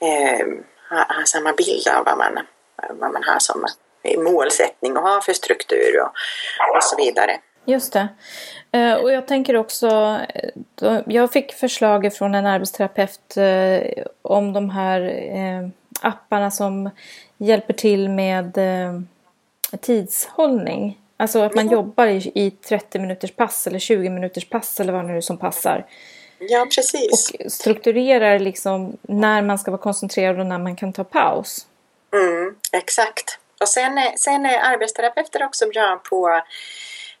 eh, 0.00 0.46
har, 0.88 1.14
har, 1.14 1.24
samma 1.24 1.52
bild 1.52 1.88
av 1.88 2.04
vad 2.04 2.18
man, 2.18 2.46
vad 2.90 3.12
man 3.12 3.24
har 3.24 3.38
som 3.38 3.66
målsättning 4.16 4.96
och 4.96 5.02
har 5.02 5.20
för 5.20 5.32
struktur 5.32 6.00
och, 6.00 6.10
och 6.76 6.82
så 6.82 6.96
vidare. 6.96 7.40
Just 7.64 7.92
det. 7.92 8.08
Eh, 8.72 8.94
och 8.94 9.12
jag 9.12 9.26
tänker 9.26 9.56
också, 9.56 10.20
jag 11.06 11.32
fick 11.32 11.52
förslag 11.52 12.14
från 12.14 12.34
en 12.34 12.46
arbetsterapeut 12.46 13.36
eh, 13.36 14.04
om 14.22 14.52
de 14.52 14.70
här 14.70 15.00
eh, 15.36 15.68
apparna 16.00 16.50
som 16.50 16.90
hjälper 17.38 17.74
till 17.74 18.08
med 18.08 18.58
tidshållning. 19.80 20.98
Alltså 21.16 21.42
att 21.42 21.54
man 21.54 21.66
mm. 21.66 21.72
jobbar 21.72 22.06
i 22.38 22.50
30 22.50 22.98
minuters 22.98 23.32
pass 23.32 23.66
eller 23.66 23.78
20 23.78 24.10
minuters 24.10 24.48
pass 24.48 24.80
eller 24.80 24.92
vad 24.92 25.04
det 25.04 25.12
nu 25.12 25.22
som 25.22 25.38
passar. 25.38 25.86
Ja, 26.38 26.66
precis. 26.74 27.30
Och 27.30 27.52
strukturerar 27.52 28.38
liksom 28.38 28.96
när 29.02 29.42
man 29.42 29.58
ska 29.58 29.70
vara 29.70 29.82
koncentrerad 29.82 30.40
och 30.40 30.46
när 30.46 30.58
man 30.58 30.76
kan 30.76 30.92
ta 30.92 31.04
paus. 31.04 31.66
Mm, 32.12 32.54
exakt. 32.72 33.38
Och 33.60 33.68
sen, 33.68 34.00
sen 34.16 34.46
är 34.46 34.58
arbetsterapeuter 34.58 35.44
också 35.44 35.68
bra 35.68 36.00
på 36.10 36.42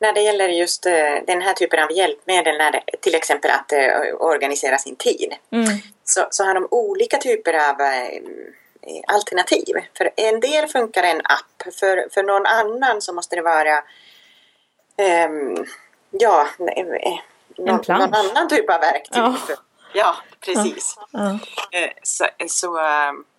när 0.00 0.12
det 0.12 0.20
gäller 0.20 0.48
just 0.48 0.86
uh, 0.86 0.92
den 1.26 1.42
här 1.42 1.52
typen 1.52 1.84
av 1.84 1.92
hjälpmedel, 1.92 2.58
när 2.58 2.70
det, 2.72 2.82
till 3.00 3.14
exempel 3.14 3.50
att 3.50 3.72
uh, 3.72 4.14
organisera 4.20 4.78
sin 4.78 4.96
tid, 4.96 5.34
mm. 5.52 5.68
så, 6.04 6.26
så 6.30 6.44
har 6.44 6.54
de 6.54 6.68
olika 6.70 7.18
typer 7.18 7.54
av 7.54 7.80
uh, 7.80 8.20
alternativ. 9.06 9.74
För 9.96 10.10
en 10.16 10.40
del 10.40 10.68
funkar 10.68 11.02
en 11.02 11.20
app, 11.20 11.74
för, 11.80 12.08
för 12.14 12.22
någon 12.22 12.46
annan 12.46 13.02
så 13.02 13.12
måste 13.12 13.36
det 13.36 13.42
vara 13.42 13.78
um, 15.26 15.66
ja, 16.10 16.48
någon, 17.58 17.80
någon, 17.88 18.14
annan 18.14 18.48
typ 18.48 18.70
av 18.70 18.80
verktyg. 18.80 19.22
Ja, 19.22 19.34
ja 19.92 20.14
precis. 20.40 20.98
Ja. 21.10 21.38
Ja. 21.70 21.88
Så, 22.02 22.26
så 22.48 22.78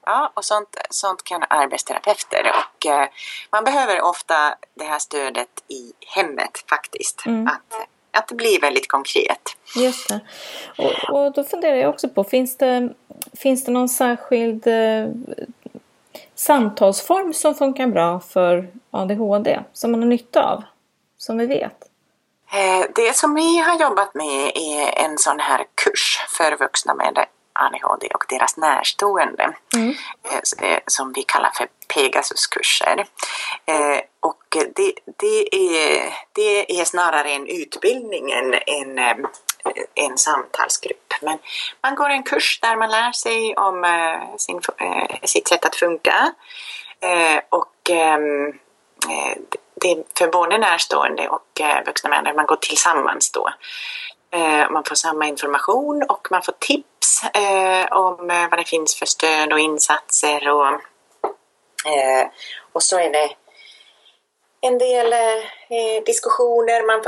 Ja, 0.10 0.32
och 0.34 0.46
sånt, 0.46 0.78
sånt 0.90 1.24
kan 1.24 1.44
arbetsterapeuter 1.50 2.44
och 2.44 2.86
eh, 2.86 3.08
man 3.52 3.64
behöver 3.64 4.02
ofta 4.02 4.56
det 4.74 4.84
här 4.84 5.00
stödet 5.00 5.64
i 5.68 5.94
hemmet 6.16 6.64
faktiskt. 6.70 7.26
Mm. 7.26 7.48
Att, 7.48 7.88
att 8.12 8.28
det 8.28 8.36
blir 8.36 8.62
väldigt 8.62 8.88
konkret. 8.88 9.42
Just 9.76 10.10
det. 10.10 10.20
Och, 10.78 11.10
och 11.10 11.34
då 11.34 11.44
funderar 11.44 11.76
jag 11.76 11.90
också 11.90 12.10
på, 12.10 12.24
finns 12.24 12.58
det, 12.58 12.90
finns 13.34 13.66
det 13.66 13.72
någon 13.72 13.90
särskild 13.90 14.68
eh, 14.68 15.08
samtalsform 16.36 17.34
som 17.34 17.56
funkar 17.56 17.88
bra 17.88 18.20
för 18.20 18.68
ADHD 18.92 19.60
som 19.74 19.92
man 19.92 20.02
har 20.02 20.10
nytta 20.10 20.44
av? 20.44 20.64
Som 21.18 21.38
vi 21.38 21.46
vet? 21.46 21.89
Eh, 22.52 22.86
det 22.96 23.16
som 23.16 23.36
vi 23.36 23.58
har 23.58 23.80
jobbat 23.80 24.14
med 24.14 24.52
är 24.56 25.00
en 25.06 25.18
sån 25.18 25.40
här 25.40 25.66
kurs 25.84 26.20
för 26.38 26.58
vuxna 26.58 26.94
med 26.94 27.26
ADHD 27.54 28.08
och 28.08 28.26
deras 28.30 28.58
närstående 28.58 29.54
mm. 29.76 29.96
Eh, 30.24 30.70
eh, 30.70 30.80
som 30.88 31.14
vi 31.14 31.24
kallar 31.24 31.52
för 31.54 31.68
Pegasuskurser. 31.94 33.06
Och 34.20 34.44
det, 34.76 34.94
det, 35.18 35.56
är, 35.56 36.14
det 36.34 36.80
är 36.80 36.86
snarare 36.86 37.30
en 37.30 37.48
utbildning 37.48 38.32
än 38.32 38.54
en, 38.54 39.00
en 39.96 40.18
samtalsgrupp. 40.18 41.14
Men 41.22 41.38
man 41.82 41.96
går 41.96 42.10
en 42.10 42.24
kurs 42.24 42.60
där 42.62 42.76
man 42.76 42.92
lär 42.92 43.12
sig 43.12 43.56
om 43.56 43.86
sin, 44.38 44.62
sitt 45.24 45.48
sätt 45.48 45.66
att 45.66 45.76
funka 45.76 46.34
och 47.50 47.90
ehm, 47.90 48.60
det 49.82 49.92
är 49.92 50.04
för 50.18 50.28
både 50.28 50.58
närstående 50.58 51.30
och 51.30 51.62
eh, 51.62 51.86
vuxna 51.86 52.10
människor, 52.10 52.36
man 52.36 52.46
går 52.46 52.56
tillsammans 52.56 53.32
då. 53.32 53.50
Eh, 54.32 54.70
man 54.72 54.84
får 54.84 54.96
samma 54.96 55.28
information 55.28 56.04
och 56.10 56.28
man 56.32 56.42
får 56.42 56.54
tips 56.60 57.24
eh, 57.24 57.98
om 57.98 58.48
vad 58.52 58.60
det 58.60 58.68
finns 58.68 58.96
för 58.96 59.06
stöd 59.06 59.54
och 59.54 59.60
insatser 59.60 60.50
och, 60.50 60.82
och 62.74 62.84
så 62.84 63.00
är 63.00 63.10
det 63.12 63.30
en 64.62 64.78
del 64.78 65.14
diskussioner, 66.06 66.88
man 66.88 67.04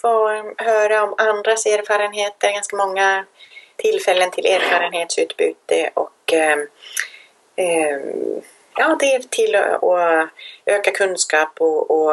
får 0.00 0.62
höra 0.64 1.02
om 1.02 1.14
andras 1.18 1.66
erfarenheter, 1.66 2.52
ganska 2.52 2.76
många 2.76 3.24
tillfällen 3.76 4.30
till 4.30 4.46
erfarenhetsutbyte 4.46 5.90
och 5.94 6.34
ja, 8.76 8.96
det 9.00 9.14
är 9.14 9.20
till 9.20 9.54
att 9.54 10.30
öka 10.66 10.90
kunskap 10.90 11.60
och, 11.60 11.90
och 11.90 12.12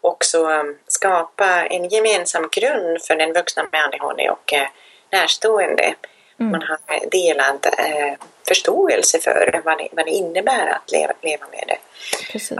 också 0.00 0.48
skapa 0.86 1.66
en 1.66 1.88
gemensam 1.88 2.48
grund 2.52 3.02
för 3.02 3.16
den 3.16 3.32
vuxna 3.32 3.66
med 3.72 3.84
ADHD 3.84 4.30
och 4.30 4.54
närstående. 5.10 5.94
Mm. 6.40 6.52
Man 6.52 6.62
har 6.62 7.10
delad 7.10 7.66
eh, 7.78 8.14
förståelse 8.48 9.18
för 9.18 9.60
vad 9.64 9.78
det, 9.78 9.88
vad 9.92 10.06
det 10.06 10.10
innebär 10.10 10.66
att 10.66 10.92
leva, 10.92 11.12
leva 11.22 11.46
med 11.50 11.64
det. 11.66 11.76
Precis. 12.32 12.58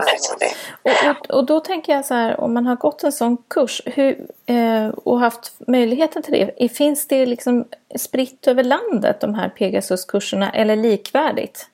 Och, 0.83 0.91
och, 1.09 1.35
och, 1.35 1.45
då 1.45 1.59
tänker 1.59 1.93
jag 1.93 2.05
så 2.05 2.13
här, 2.13 2.39
om 2.39 2.53
man 2.53 2.65
har 2.65 2.75
gått 2.75 3.03
en 3.03 3.11
sån 3.11 3.37
kurs 3.47 3.81
hur, 3.85 4.27
eh, 4.45 4.87
och 4.87 5.19
haft 5.19 5.53
möjligheten 5.67 6.23
till 6.23 6.51
det, 6.57 6.69
finns 6.69 7.07
det 7.07 7.25
liksom 7.25 7.67
spritt 7.95 8.47
över 8.47 8.63
landet 8.63 9.21
de 9.21 9.33
här 9.33 9.49
Pegasus-kurserna 9.49 10.51
eller 10.51 10.75
likvärdigt? 10.75 11.67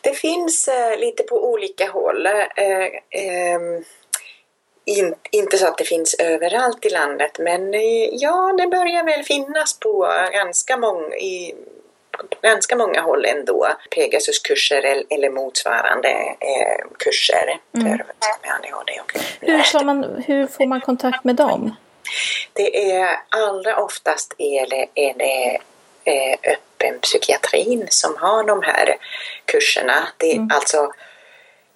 Det 0.00 0.14
finns 0.14 0.68
eh, 0.68 0.98
lite 0.98 1.22
på 1.22 1.50
olika 1.50 1.90
håll. 1.90 2.26
Eh, 2.26 2.88
ehm, 3.10 3.84
in, 4.84 5.14
inte 5.30 5.58
så 5.58 5.66
att 5.66 5.78
det 5.78 5.84
finns 5.84 6.14
överallt 6.14 6.86
i 6.86 6.90
landet 6.90 7.38
men 7.38 7.74
eh, 7.74 8.08
ja, 8.12 8.54
det 8.58 8.66
börjar 8.66 9.04
väl 9.04 9.22
finnas 9.22 9.78
på 9.78 10.08
ganska 10.32 10.76
många, 10.76 11.16
i, 11.16 11.54
ganska 12.42 12.76
många 12.76 13.00
håll 13.00 13.24
ändå. 13.24 13.68
Pegasuskurser 13.90 15.04
eller 15.10 15.30
motsvarande 15.30 16.08
eh, 16.40 16.86
kurser 16.98 17.60
mm. 17.76 17.88
för 17.88 18.04
med 18.42 18.52
ADHD. 18.52 19.00
Och 19.00 19.12
hur, 19.40 19.62
får 19.62 19.84
man, 19.84 20.22
hur 20.26 20.46
får 20.46 20.66
man 20.66 20.80
kontakt 20.80 21.24
med 21.24 21.36
dem? 21.36 21.76
Det 22.52 22.92
är 22.92 23.18
allra 23.28 23.76
oftast 23.76 24.34
är 24.38 24.66
det, 24.66 24.86
är 24.94 25.14
det 25.14 25.58
eh, 26.04 26.52
öppen 26.52 27.00
psykiatrin 27.00 27.86
som 27.90 28.16
har 28.18 28.44
de 28.44 28.62
här 28.62 28.96
kurserna. 29.44 30.08
Det 30.16 30.32
är 30.32 30.36
mm. 30.36 30.48
alltså 30.52 30.92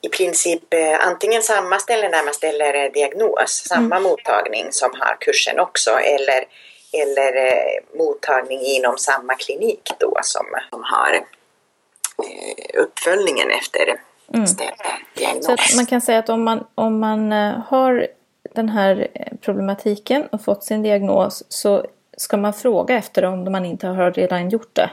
i 0.00 0.08
princip 0.08 0.74
eh, 0.74 1.06
antingen 1.06 1.42
samma 1.42 1.78
ställe 1.78 2.08
där 2.08 2.24
man 2.24 2.34
ställer 2.34 2.84
eh, 2.84 2.92
diagnos, 2.92 3.64
samma 3.68 3.96
mm. 3.96 4.02
mottagning 4.02 4.72
som 4.72 4.90
har 5.00 5.16
kursen 5.20 5.60
också 5.60 5.90
eller, 5.90 6.44
eller 6.92 7.36
eh, 7.36 7.98
mottagning 7.98 8.60
inom 8.60 8.98
samma 8.98 9.34
klinik 9.34 9.90
då 9.98 10.18
som, 10.22 10.46
som 10.70 10.82
har 10.84 11.14
eh, 11.14 12.80
uppföljningen 12.80 13.50
efter 13.50 14.00
mm. 14.34 14.46
ställd 14.46 14.82
diagnos. 15.14 15.46
Så 15.46 15.52
att 15.52 15.76
man 15.76 15.86
kan 15.86 16.00
säga 16.00 16.18
att 16.18 16.28
om 16.28 16.44
man, 16.44 16.66
om 16.74 17.00
man 17.00 17.32
har 17.68 18.06
den 18.54 18.68
här 18.68 19.08
problematiken 19.40 20.26
och 20.26 20.44
fått 20.44 20.64
sin 20.64 20.82
diagnos 20.82 21.44
så 21.48 21.86
ska 22.16 22.36
man 22.36 22.54
fråga 22.54 22.96
efter 22.96 23.22
det 23.22 23.28
om 23.28 23.52
man 23.52 23.64
inte 23.64 23.86
har 23.86 24.12
redan 24.12 24.48
gjort 24.48 24.74
det. 24.74 24.90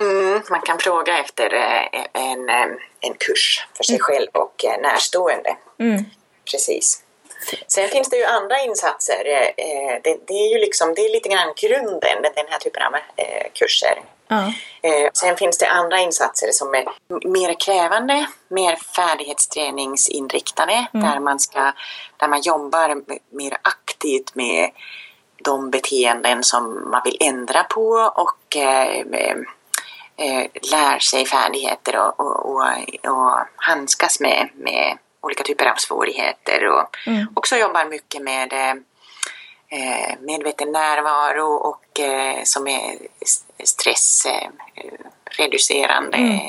Mm, 0.00 0.42
man 0.50 0.60
kan 0.60 0.78
fråga 0.78 1.18
efter 1.18 1.54
eh, 1.54 1.86
en, 2.12 2.48
eh, 2.48 2.66
en 3.00 3.14
kurs 3.18 3.66
för 3.76 3.84
sig 3.84 3.94
mm. 3.94 4.02
själv 4.02 4.28
och 4.32 4.64
eh, 4.64 4.80
närstående. 4.80 5.56
Mm. 5.78 6.04
Precis. 6.50 7.00
Sen 7.66 7.88
finns 7.88 8.10
det 8.10 8.16
ju 8.16 8.24
andra 8.24 8.60
insatser. 8.60 9.24
Det, 10.04 10.18
det, 10.26 10.34
är 10.34 10.52
ju 10.52 10.58
liksom, 10.58 10.94
det 10.94 11.00
är 11.00 11.12
lite 11.12 11.28
grann 11.28 11.52
grunden, 11.56 12.22
den 12.22 12.46
här 12.48 12.58
typen 12.58 12.82
av 12.82 12.92
kurser. 13.52 14.02
Ja. 14.28 14.52
Sen 15.12 15.36
finns 15.36 15.58
det 15.58 15.66
andra 15.66 16.00
insatser 16.00 16.48
som 16.52 16.74
är 16.74 16.84
mer 17.28 17.60
krävande, 17.60 18.26
mer 18.48 18.76
färdighetsträningsinriktade, 18.76 20.86
mm. 20.94 21.06
där, 21.06 21.20
man 21.20 21.40
ska, 21.40 21.72
där 22.16 22.28
man 22.28 22.40
jobbar 22.40 23.02
mer 23.30 23.56
aktivt 23.62 24.34
med 24.34 24.70
de 25.44 25.70
beteenden 25.70 26.42
som 26.42 26.90
man 26.90 27.02
vill 27.04 27.16
ändra 27.20 27.64
på 27.64 28.12
och 28.14 28.56
eh, 28.56 29.06
lär 30.70 30.98
sig 30.98 31.26
färdigheter 31.26 31.96
och, 31.96 32.20
och, 32.20 32.50
och, 32.50 32.62
och 33.04 33.38
handskas 33.56 34.20
med, 34.20 34.48
med 34.54 34.98
olika 35.20 35.42
typer 35.42 35.66
av 35.66 35.76
svårigheter 35.76 36.66
och 36.66 36.96
mm. 37.06 37.26
också 37.34 37.56
jobbar 37.56 37.84
mycket 37.84 38.22
med 38.22 38.52
medveten 40.20 40.72
närvaro 40.72 41.54
och 41.54 42.00
som 42.44 42.68
är 42.68 42.98
stressreducerande 43.64 46.16
mm. 46.16 46.40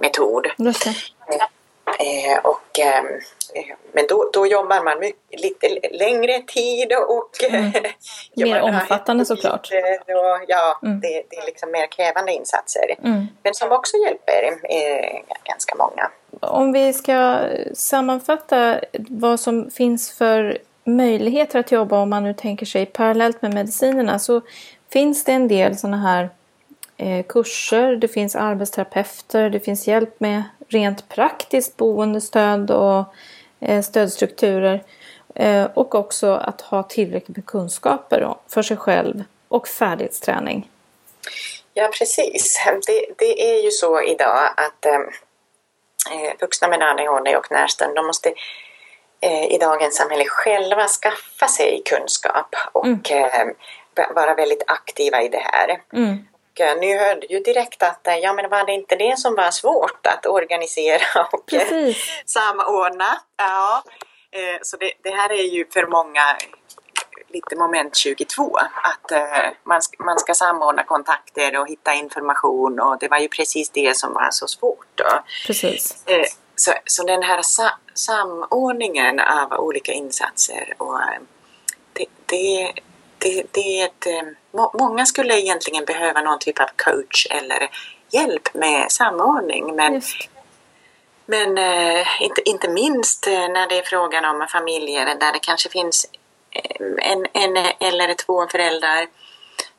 metod. 0.00 0.46
Eh, 2.00 2.38
och, 2.44 2.78
eh, 2.78 3.04
men 3.92 4.04
då, 4.08 4.30
då 4.32 4.46
jobbar 4.46 4.84
man 4.84 5.00
mycket, 5.00 5.40
lite 5.40 5.88
längre 5.90 6.42
tid 6.42 6.92
och 7.08 7.44
mm. 7.50 7.72
mer 8.34 8.60
omfattande 8.70 9.24
såklart. 9.24 9.68
Och, 10.06 10.44
ja, 10.48 10.80
mm. 10.82 11.00
det, 11.00 11.22
det, 11.30 11.36
är 11.36 11.46
liksom 11.46 11.70
mer 11.70 11.86
krävande 11.86 12.32
insatser. 12.32 12.94
Mm. 13.04 13.26
Men 13.42 13.54
som 13.54 13.72
också 13.72 13.96
hjälper 13.96 14.44
eh, 14.46 15.20
ganska 15.44 15.74
många. 15.74 16.10
Om 16.40 16.72
vi 16.72 16.92
ska 16.92 17.40
sammanfatta 17.74 18.80
vad 19.08 19.40
som 19.40 19.70
finns 19.70 20.12
för 20.12 20.58
möjligheter 20.84 21.58
att 21.58 21.72
jobba 21.72 21.98
om 22.02 22.10
man 22.10 22.22
nu 22.22 22.34
tänker 22.34 22.66
sig 22.66 22.86
parallellt 22.86 23.42
med 23.42 23.54
medicinerna 23.54 24.18
så 24.18 24.40
finns 24.92 25.24
det 25.24 25.32
en 25.32 25.48
del 25.48 25.78
sådana 25.78 25.96
här 25.96 26.30
eh, 26.96 27.24
kurser, 27.26 27.96
det 27.96 28.08
finns 28.08 28.36
arbetsterapeuter, 28.36 29.50
det 29.50 29.60
finns 29.60 29.88
hjälp 29.88 30.20
med 30.20 30.42
rent 30.70 31.08
praktiskt 31.08 31.76
boendestöd 31.76 32.70
och 32.70 33.04
eh, 33.60 33.82
stödstrukturer. 33.82 34.84
Eh, 35.34 35.64
och 35.74 35.94
också 35.94 36.32
att 36.32 36.60
ha 36.60 36.82
tillräckligt 36.82 37.36
med 37.36 37.46
kunskaper 37.46 38.34
för 38.48 38.62
sig 38.62 38.76
själv 38.76 39.24
och 39.48 39.68
färdighetsträning. 39.68 40.70
Ja 41.74 41.90
precis. 41.98 42.60
Det, 42.86 43.06
det 43.18 43.52
är 43.52 43.64
ju 43.64 43.70
så 43.70 44.02
idag 44.02 44.48
att 44.56 44.86
eh, 44.86 44.94
eh 44.94 46.32
vuxna 46.40 46.68
med 46.68 46.82
ADHD 46.82 47.36
och 47.36 47.50
närstående 47.50 47.96
de 47.96 48.06
måste 48.06 48.34
eh, 49.20 49.44
i 49.44 49.58
dagens 49.58 49.96
samhälle 49.96 50.24
själva 50.28 50.88
skaffa 50.88 51.48
sig 51.48 51.82
kunskap 51.84 52.54
och 52.72 52.86
mm. 52.86 53.54
eh, 53.96 54.06
vara 54.14 54.34
väldigt 54.34 54.62
aktiva 54.66 55.22
i 55.22 55.28
det 55.28 55.42
här. 55.52 55.80
Mm 55.92 56.26
ni 56.58 56.98
hörde 56.98 57.26
ju 57.26 57.40
direkt 57.40 57.82
att 57.82 58.06
eh, 58.06 58.16
ja, 58.16 58.32
men 58.32 58.50
var 58.50 58.66
det 58.66 58.72
inte 58.72 58.96
det 58.96 59.18
som 59.18 59.34
var 59.34 59.50
svårt 59.50 60.06
att 60.06 60.26
organisera 60.26 61.24
och 61.32 61.52
eh, 61.52 61.60
Precis. 61.60 62.22
samordna? 62.26 63.20
Ja, 63.36 63.82
eh, 64.30 64.58
så 64.62 64.76
det, 64.76 64.92
det, 65.02 65.10
här 65.10 65.32
är 65.32 65.42
ju 65.42 65.66
för 65.70 65.86
många 65.86 66.36
lite 67.28 67.56
moment 67.56 67.96
22, 67.96 68.56
att 68.56 69.12
man, 69.64 69.82
ska, 69.82 70.04
man 70.04 70.18
ska 70.18 70.34
samordna 70.34 70.84
kontakter 70.84 71.58
och 71.58 71.68
hitta 71.68 71.94
information 71.94 72.80
och 72.80 72.98
det 72.98 73.08
var 73.08 73.18
ju 73.18 73.28
precis 73.28 73.70
det 73.70 73.96
som 73.96 74.12
var 74.12 74.28
så 74.30 74.46
svårt. 74.46 74.86
Då. 74.94 75.22
Precis. 75.46 76.04
Så, 76.56 76.72
så 76.84 77.02
den 77.02 77.22
här 77.22 77.42
sa, 77.42 77.70
samordningen 77.94 79.20
av 79.20 79.52
olika 79.52 79.92
insatser 79.92 80.74
och 80.78 80.98
det, 81.92 82.06
det 82.26 82.72
det, 83.20 83.44
det 83.50 83.80
är 83.80 83.84
ett, 83.84 84.06
eh, 84.06 84.70
många 84.80 85.06
skulle 85.06 85.40
egentligen 85.40 85.84
behöva 85.84 86.20
någon 86.20 86.38
typ 86.38 86.60
av 86.60 86.68
coach 86.76 87.26
eller 87.30 87.70
hjälp 88.10 88.54
med 88.54 88.92
samordning. 88.92 89.76
Men, 89.76 90.02
men 91.26 91.58
äh, 91.58 92.22
inte, 92.22 92.48
inte 92.50 92.68
minst 92.68 93.26
eh, 93.26 93.48
när 93.48 93.68
det 93.68 93.78
är 93.78 93.82
frågan 93.82 94.24
om 94.24 94.46
familjer 94.48 95.04
där 95.04 95.32
det 95.32 95.38
kanske 95.38 95.68
finns 95.68 96.06
en, 97.02 97.26
en 97.32 97.56
eller 97.80 98.14
två 98.14 98.46
föräldrar 98.46 99.06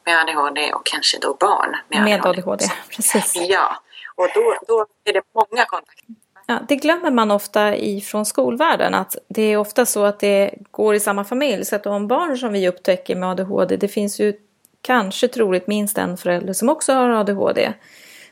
med 0.05 0.19
ADHD 0.19 0.73
och 0.73 0.85
kanske 0.85 1.17
då 1.19 1.33
barn 1.33 1.77
med, 1.87 2.03
med 2.03 2.25
ADHD. 2.25 2.41
ADHD. 2.41 2.65
Precis. 2.95 3.35
Ja, 3.35 3.81
och 4.15 4.27
då, 4.33 4.57
då 4.67 4.85
är 5.03 5.13
det 5.13 5.21
många 5.33 5.65
kontakter 5.65 6.20
Ja, 6.45 6.59
det 6.67 6.75
glömmer 6.75 7.11
man 7.11 7.31
ofta 7.31 7.77
ifrån 7.77 8.25
skolvärlden 8.25 8.93
att 8.93 9.15
det 9.27 9.41
är 9.41 9.57
ofta 9.57 9.85
så 9.85 10.05
att 10.05 10.19
det 10.19 10.53
går 10.71 10.95
i 10.95 10.99
samma 10.99 11.23
familj. 11.23 11.65
Så 11.65 11.75
att 11.75 11.83
de 11.83 12.07
barn 12.07 12.37
som 12.37 12.53
vi 12.53 12.69
upptäcker 12.69 13.15
med 13.15 13.29
ADHD, 13.29 13.77
det 13.77 13.87
finns 13.87 14.19
ju 14.19 14.33
kanske 14.81 15.27
troligt 15.27 15.67
minst 15.67 15.97
en 15.97 16.17
förälder 16.17 16.53
som 16.53 16.69
också 16.69 16.93
har 16.93 17.09
ADHD. 17.09 17.73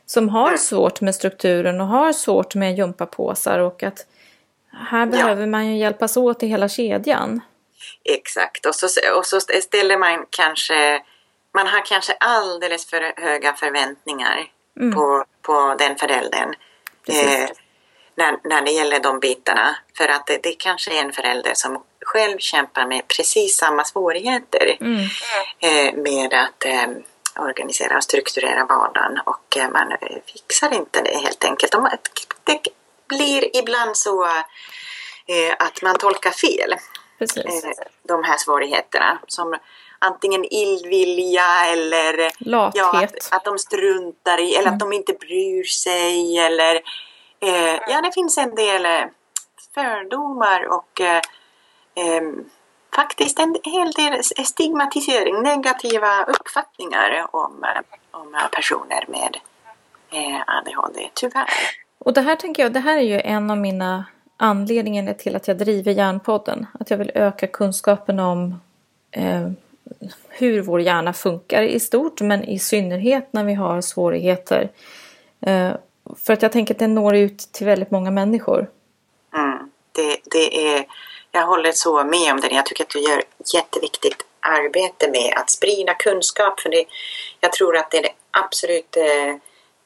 Som 0.05 0.29
har 0.29 0.57
svårt 0.57 1.01
med 1.01 1.15
strukturen 1.15 1.81
och 1.81 1.87
har 1.87 2.13
svårt 2.13 2.55
med 2.55 2.77
gympapåsar 2.77 3.59
och 3.59 3.83
att 3.83 4.05
här 4.71 5.05
behöver 5.05 5.45
man 5.45 5.67
ju 5.67 5.77
hjälpas 5.77 6.17
åt 6.17 6.43
i 6.43 6.47
hela 6.47 6.69
kedjan. 6.69 7.41
Exakt, 8.03 8.65
och 8.65 8.75
så, 8.75 8.87
och 9.17 9.25
så 9.25 9.39
ställer 9.39 9.97
man 9.97 10.25
kanske, 10.29 11.01
man 11.53 11.67
har 11.67 11.85
kanske 11.85 12.13
alldeles 12.13 12.85
för 12.89 13.21
höga 13.21 13.53
förväntningar 13.53 14.47
mm. 14.79 14.95
på, 14.95 15.25
på 15.41 15.75
den 15.79 15.95
föräldern. 15.95 16.53
Eh, 17.07 17.49
när, 18.19 18.39
när 18.43 18.61
det 18.61 18.71
gäller 18.71 18.99
de 18.99 19.19
bitarna. 19.19 19.75
För 19.97 20.07
att 20.07 20.27
det, 20.27 20.39
det 20.43 20.51
kanske 20.51 20.93
är 20.99 21.03
en 21.03 21.11
förälder 21.11 21.53
som 21.53 21.83
själv 22.05 22.37
kämpar 22.37 22.85
med 22.85 23.07
precis 23.07 23.57
samma 23.57 23.83
svårigheter 23.85 24.77
mm. 24.81 24.99
eh, 25.59 25.93
med 25.93 26.33
att 26.33 26.65
eh, 26.65 26.87
organisera 27.35 27.97
och 27.97 28.03
strukturera 28.03 28.65
vardagen 28.65 29.19
och 29.25 29.57
eh, 29.57 29.69
man 29.69 29.93
fixar 30.25 30.73
inte 30.73 31.01
det 31.01 31.17
helt 31.17 31.45
enkelt. 31.45 31.75
Det 32.43 32.59
blir 33.07 33.57
ibland 33.57 33.97
så 33.97 34.23
att 35.59 35.81
man 35.81 35.95
tolkar 35.97 36.31
fel 36.31 36.73
eh, 37.19 37.69
de 38.03 38.23
här 38.23 38.37
svårigheterna 38.37 39.19
som 39.27 39.57
antingen 39.99 40.45
illvilja 40.45 41.65
eller 41.65 42.31
Ja, 42.73 43.03
att, 43.03 43.33
att 43.33 43.45
de 43.45 43.59
struntar 43.59 44.39
i 44.39 44.55
eller 44.55 44.67
mm. 44.67 44.73
att 44.73 44.79
de 44.79 44.93
inte 44.93 45.13
bryr 45.13 45.63
sig 45.63 46.37
eller 46.37 46.81
Eh, 47.41 47.79
ja, 47.87 48.01
det 48.01 48.11
finns 48.13 48.37
en 48.37 48.55
del 48.55 48.85
eh, 48.85 49.05
fördomar 49.73 50.67
och 50.67 51.01
eh, 51.01 51.21
ehm, 51.95 52.49
faktiskt 52.95 53.39
en 53.39 53.55
hel 53.63 53.91
del 53.91 54.23
stigmatisering, 54.23 55.41
negativa 55.43 56.23
uppfattningar 56.23 57.27
om, 57.31 57.63
eh, 57.63 57.81
om 58.11 58.35
eh, 58.35 58.47
personer 58.51 59.05
med 59.07 59.37
eh, 60.11 60.41
ADHD, 60.47 61.09
tyvärr. 61.13 61.49
Och 61.97 62.13
det 62.13 62.21
här 62.21 62.35
tänker 62.35 62.63
jag, 62.63 62.73
det 62.73 62.79
här 62.79 62.97
är 62.97 63.01
ju 63.01 63.19
en 63.19 63.51
av 63.51 63.57
mina 63.57 64.05
anledningar 64.37 65.13
till 65.13 65.35
att 65.35 65.47
jag 65.47 65.57
driver 65.57 65.91
Hjärnpodden. 65.91 66.67
Att 66.79 66.89
jag 66.89 66.97
vill 66.97 67.11
öka 67.15 67.47
kunskapen 67.47 68.19
om 68.19 68.61
eh, 69.11 69.49
hur 70.29 70.61
vår 70.61 70.81
hjärna 70.81 71.13
funkar 71.13 71.63
i 71.63 71.79
stort 71.79 72.21
men 72.21 72.43
i 72.43 72.59
synnerhet 72.59 73.33
när 73.33 73.43
vi 73.43 73.53
har 73.53 73.81
svårigheter. 73.81 74.69
För 76.17 76.33
att 76.33 76.41
jag 76.41 76.51
tänker 76.51 76.73
att 76.73 76.79
den 76.79 76.95
når 76.95 77.15
ut 77.15 77.39
till 77.39 77.65
väldigt 77.65 77.91
många 77.91 78.11
människor. 78.11 78.69
Mm, 79.35 79.71
det, 79.91 80.17
det 80.31 80.75
är, 80.75 80.85
jag 81.31 81.45
håller 81.45 81.71
så 81.71 82.03
med 82.03 82.31
om 82.31 82.39
det. 82.41 82.49
Jag 82.51 82.65
tycker 82.65 82.83
att 82.83 82.89
du 82.89 82.99
gör 82.99 83.23
jätteviktigt 83.53 84.25
arbete 84.39 85.11
med 85.11 85.33
att 85.35 85.49
sprida 85.49 85.93
kunskap. 85.93 86.59
För 86.59 86.69
det, 86.69 86.85
jag 87.39 87.51
tror 87.51 87.77
att 87.77 87.91
det 87.91 87.97
är 87.97 88.03
det 88.03 88.13
absolut 88.31 88.97
eh, 88.97 89.35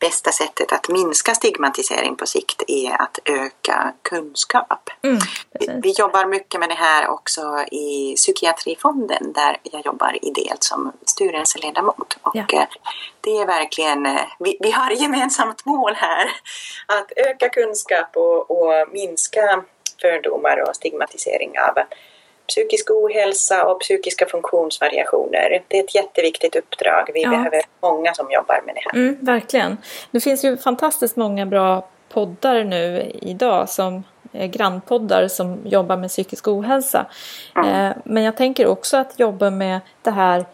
bästa 0.03 0.31
sättet 0.31 0.71
att 0.71 0.89
minska 0.89 1.35
stigmatisering 1.35 2.15
på 2.15 2.25
sikt 2.25 2.63
är 2.67 3.01
att 3.01 3.19
öka 3.25 3.93
kunskap. 4.01 4.89
Mm, 5.01 5.19
vi, 5.83 5.91
jobbar 5.91 6.25
mycket 6.25 6.59
med 6.59 6.69
det 6.69 6.75
här 6.75 7.07
också 7.07 7.41
i 7.71 8.15
Psykiatrifonden 8.15 9.33
där 9.33 9.57
jag 9.63 9.85
jobbar 9.85 10.17
ideellt 10.21 10.63
som 10.63 10.91
styrelseledamot. 11.05 12.17
Och 12.21 12.35
ja. 12.35 12.45
Eh, 12.53 12.67
det 13.21 13.37
är 13.37 13.45
verkligen, 13.45 14.05
eh, 14.05 14.21
vi, 14.39 14.57
vi 14.59 14.71
har 14.71 14.91
gemensamt 14.91 15.65
mål 15.65 15.93
här 15.95 16.25
att 16.87 17.11
öka 17.15 17.49
kunskap 17.49 18.09
och, 18.15 18.51
och 18.51 18.87
minska 18.91 19.63
fördomar 20.01 20.69
och 20.69 20.75
stigmatisering 20.75 21.51
av 21.59 21.77
psykisk 22.47 22.91
ohälsa 22.91 23.65
och 23.65 23.79
psykiska 23.79 24.25
funktionsvariationer. 24.25 25.63
Det 25.67 25.79
är 25.79 25.83
ett 25.83 25.95
jätteviktigt 25.95 26.55
uppdrag. 26.55 27.09
Vi 27.13 27.23
ja. 27.23 27.29
behöver 27.29 27.61
många 27.81 28.13
som 28.13 28.31
jobbar 28.31 28.61
med 28.65 28.75
det 28.75 28.81
här. 28.85 28.93
Mm, 28.93 29.17
verkligen. 29.21 29.77
Det 30.11 30.19
finns 30.19 30.45
ju 30.45 30.57
fantastiskt 30.57 31.15
många 31.15 31.45
bra 31.45 31.87
poddar 32.09 32.63
nu 32.63 33.11
idag 33.21 33.69
som 33.69 34.03
grannpoddar 34.31 35.27
som 35.27 35.59
jobbar 35.65 35.97
med 35.97 36.09
psykisk 36.09 36.47
ohälsa. 36.47 37.05
Mm. 37.55 37.69
Eh, 37.69 37.95
men 38.03 38.23
jag 38.23 38.37
tänker 38.37 38.67
också 38.67 38.97
att 38.97 39.19
jobba 39.19 39.49
med 39.49 39.79
det 40.01 40.11
här 40.11 40.45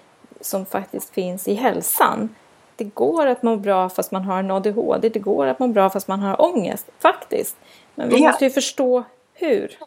som 0.41 0.65
faktiskt 0.65 1.13
finns 1.13 1.47
i 1.47 1.53
hälsan. 1.53 2.35
Det 2.75 2.83
går 2.83 3.27
att 3.27 3.43
må 3.43 3.55
bra 3.55 3.89
fast 3.89 4.11
man 4.11 4.23
har 4.23 4.39
en 4.39 4.51
ADHD. 4.51 5.09
Det 5.09 5.19
går 5.19 5.47
att 5.47 5.59
må 5.59 5.67
bra 5.67 5.89
fast 5.89 6.07
man 6.07 6.19
har 6.19 6.41
ångest, 6.41 6.89
faktiskt. 6.99 7.55
Men 7.95 8.09
vi 8.09 8.15
ja. 8.15 8.27
måste 8.27 8.45
ju 8.45 8.51
förstå 8.51 9.03
hur. 9.33 9.77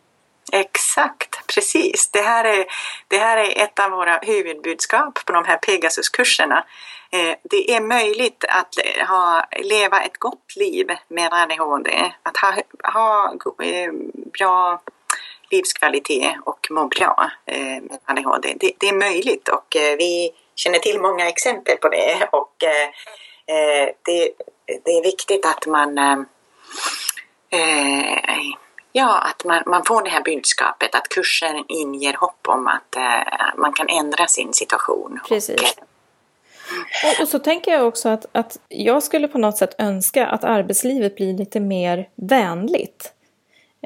Exakt, 0.54 1.46
precis. 1.46 2.10
Det 2.10 2.20
här, 2.20 2.44
är, 2.44 2.66
det 3.08 3.18
här 3.18 3.36
är 3.36 3.64
ett 3.64 3.78
av 3.78 3.90
våra 3.90 4.18
huvudbudskap 4.18 5.24
på 5.24 5.32
de 5.32 5.44
här 5.44 5.56
Pegasus-kurserna. 5.56 6.64
Eh, 7.10 7.36
det 7.42 7.74
är 7.74 7.80
möjligt 7.80 8.44
att 8.48 8.78
eh, 8.78 9.06
ha, 9.06 9.46
leva 9.62 10.00
ett 10.00 10.18
gott 10.18 10.56
liv 10.56 10.86
med 11.08 11.32
ADHD, 11.32 12.12
att 12.22 12.36
ha, 12.36 12.54
ha 12.92 13.34
eh, 13.62 13.92
bra 14.38 14.82
livskvalitet 15.50 16.34
och 16.44 16.66
må 16.70 16.86
bra 16.86 17.30
med 17.46 17.98
ADHD. 18.04 18.54
Det, 18.60 18.72
det 18.78 18.88
är 18.88 18.92
möjligt 18.92 19.48
och 19.48 19.66
vi 19.98 20.30
känner 20.54 20.78
till 20.78 21.00
många 21.00 21.28
exempel 21.28 21.76
på 21.76 21.88
det 21.88 22.28
och 22.32 22.54
det, 24.02 24.30
det 24.66 24.90
är 24.90 25.02
viktigt 25.02 25.46
att 25.46 25.66
man 25.66 25.98
ja, 28.92 29.18
att 29.18 29.44
man, 29.44 29.62
man 29.66 29.84
får 29.84 30.02
det 30.02 30.10
här 30.10 30.22
budskapet, 30.22 30.94
att 30.94 31.08
kursen 31.08 31.64
inger 31.68 32.14
hopp 32.14 32.48
om 32.48 32.66
att 32.66 32.96
eh, 32.96 33.56
man 33.56 33.72
kan 33.72 33.88
ändra 33.88 34.26
sin 34.26 34.52
situation. 34.52 35.20
Precis. 35.28 35.60
Och, 35.60 35.84
och, 37.04 37.22
och, 37.22 37.28
så 37.28 37.38
tänker 37.38 37.72
jag 37.72 37.86
också 37.86 38.08
att, 38.08 38.26
att 38.32 38.58
jag 38.68 39.02
skulle 39.02 39.28
på 39.28 39.38
något 39.38 39.56
sätt 39.56 39.74
önska 39.78 40.26
att 40.26 40.44
arbetslivet 40.44 41.16
blir 41.16 41.34
lite 41.34 41.60
mer 41.60 42.08
vänligt 42.14 43.12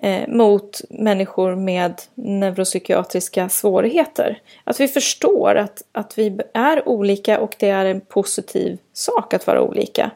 eh, 0.03 0.29
mot 0.29 0.81
människor 0.91 1.57
med 1.57 2.03
neuropsykiatriska 2.15 3.49
svårigheter. 3.49 4.41
Att 4.65 4.81
vi 4.81 4.89
förstår 4.89 5.55
att, 5.55 5.83
att 5.93 6.19
vi 6.19 6.39
är 6.55 6.89
olika 6.89 7.41
och 7.41 7.55
det 7.59 7.69
är 7.69 7.85
en 7.85 8.01
positiv 8.01 8.79
sak 8.93 9.35
att 9.35 9.47
vara 9.47 9.63
olika. 9.63 10.11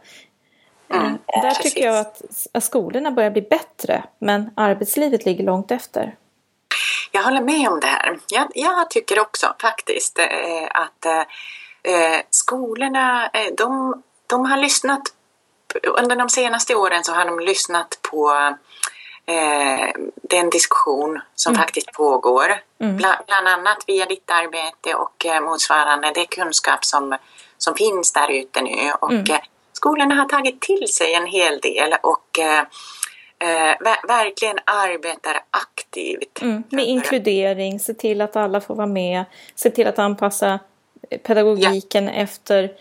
Mm, 0.94 1.18
Där 1.26 1.40
precis. 1.40 1.62
tycker 1.62 1.86
jag 1.86 1.98
att, 1.98 2.22
att 2.52 2.64
skolorna 2.64 3.10
börjar 3.10 3.30
bli 3.30 3.42
bättre 3.42 4.02
men 4.18 4.50
arbetslivet 4.56 5.24
ligger 5.24 5.44
långt 5.44 5.70
efter. 5.70 6.16
Jag 7.12 7.22
håller 7.22 7.40
med 7.40 7.68
om 7.68 7.80
det 7.80 7.86
här. 7.86 8.18
Jag, 8.28 8.48
jag 8.54 8.90
tycker 8.90 9.20
också 9.20 9.54
faktiskt 9.60 10.18
eh, 10.18 10.68
att 10.70 11.06
eh, 11.82 12.20
skolorna, 12.30 13.30
eh, 13.32 13.54
de, 13.58 14.02
de 14.26 14.44
har 14.44 14.56
lyssnat 14.56 15.02
under 15.98 16.16
de 16.16 16.28
senaste 16.28 16.74
åren 16.74 17.04
så 17.04 17.12
har 17.12 17.24
de 17.24 17.40
lyssnat 17.40 17.98
på 18.02 18.54
eh, 19.26 19.88
den 20.22 20.50
diskussion 20.50 21.20
som 21.34 21.52
mm. 21.52 21.62
faktiskt 21.62 21.92
pågår. 21.92 22.60
Mm. 22.80 22.96
Bland, 22.96 23.18
bland, 23.26 23.48
annat 23.48 23.84
via 23.86 24.06
ditt 24.06 24.30
arbete 24.30 24.94
och 24.94 25.26
eh, 25.26 25.40
motsvarande 25.40 26.12
det 26.14 26.26
kunskap 26.26 26.84
som, 26.84 27.16
som 27.58 27.74
finns 27.74 28.12
där 28.12 28.30
ute 28.30 28.60
nu. 28.62 28.92
Och, 29.00 29.12
mm. 29.12 29.24
Eh, 29.80 29.90
skolorna 29.90 30.14
har 30.14 30.28
tagit 30.28 30.60
till 30.60 30.88
sig 30.88 31.14
en 31.14 31.26
hel 31.26 31.60
del 31.60 31.94
och 32.02 32.38
eh, 32.38 32.60
eh 33.38 33.76
ver 33.80 34.06
verkligen 34.08 34.58
arbetar 34.64 35.40
aktivt. 35.50 36.40
Mm, 36.42 36.62
med 36.70 36.84
inkludering, 36.84 37.80
se 37.80 37.94
till 37.94 38.20
att 38.20 38.36
alla 38.36 38.60
får 38.60 38.74
vara 38.74 38.86
med, 38.86 39.24
se 39.54 39.70
till 39.70 39.86
att 39.86 39.98
anpassa 39.98 40.58
pedagogiken 41.22 42.04
ja. 42.04 42.12
efter 42.12 42.72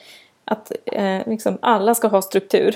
att 0.45 0.71
eh, 0.85 1.27
liksom 1.27 1.57
alla 1.61 1.95
ska 1.95 2.07
ha 2.07 2.21
struktur. 2.21 2.75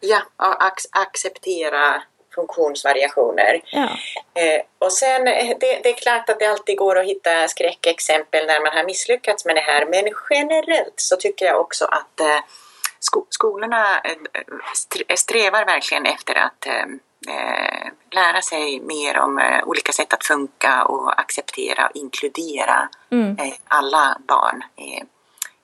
Ja, 0.00 0.22
och 0.36 0.64
ac 0.64 0.86
acceptera 0.90 2.02
funktionsvariationer. 2.34 3.60
Ja. 3.72 3.88
Eh, 4.34 4.60
och 4.78 4.92
sen, 4.92 5.28
eh, 5.28 5.48
det, 5.60 5.80
det, 5.82 5.88
är 5.88 5.96
klart 5.96 6.30
att 6.30 6.38
det 6.38 6.46
alltid 6.46 6.76
går 6.76 6.98
att 6.98 7.06
hitta 7.06 7.48
skräckexempel 7.48 8.46
när 8.46 8.60
man 8.60 8.76
har 8.76 8.84
misslyckats 8.84 9.44
med 9.44 9.56
det 9.56 9.60
här, 9.60 9.86
men 9.86 10.04
generellt 10.30 10.94
så 10.96 11.16
tycker 11.16 11.46
jag 11.46 11.60
också 11.60 11.84
att 11.84 12.20
eh, 12.20 12.40
sko 13.04 13.26
skolorna 13.30 14.00
eh, 14.04 15.16
strävar 15.16 15.64
verkligen 15.64 16.06
efter 16.06 16.34
att 16.34 16.66
eh, 16.66 16.82
eh, 17.34 17.88
lära 18.10 18.42
sig 18.42 18.80
mer 18.80 19.18
om 19.18 19.38
eh, 19.38 19.64
olika 19.64 19.92
sätt 19.92 20.12
att 20.12 20.24
funka 20.24 20.84
och 20.84 21.20
acceptera 21.20 21.86
och 21.86 21.96
inkludera 21.96 22.88
mm. 23.10 23.36
alla 23.68 24.18
barn 24.26 24.62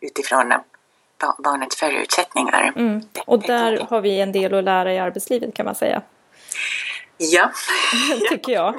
utifrån 0.00 0.52
barnets 1.38 1.76
förutsättningar. 1.76 2.72
Mm. 2.76 3.02
Och 3.26 3.42
där 3.42 3.86
har 3.90 4.00
vi 4.00 4.20
en 4.20 4.32
del 4.32 4.54
att 4.54 4.64
lära 4.64 4.92
i 4.94 4.98
arbetslivet 4.98 5.54
kan 5.54 5.66
man 5.66 5.74
säga. 5.74 6.02
Ja. 7.22 7.52
Tycker 8.30 8.52
jag. 8.52 8.74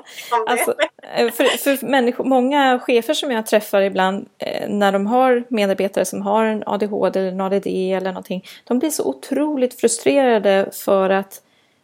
Alltså, 0.48 0.76
eh, 1.16 1.32
för, 1.32 1.46
för 1.46 1.86
människor, 1.86 2.24
många 2.24 2.80
chefer 2.80 3.14
som 3.14 3.32
jag 3.32 3.46
träffar 3.46 3.82
ibland 3.82 4.30
eh, 4.38 4.70
när 4.70 4.92
de 4.92 5.08
har 5.08 5.44
medarbetare 5.50 6.06
som 6.06 6.22
har 6.22 6.46
en 6.46 6.64
ADHD 6.66 7.20
eller 7.20 7.32
en 7.32 7.42
ADD 7.42 7.68
eller 7.68 8.12
någonting. 8.12 8.46
De 8.64 8.80
blir 8.80 8.90
så 8.90 9.04
otroligt 9.04 9.80
frustrerade 9.80 10.70
för 10.74 11.10
att 11.10 11.42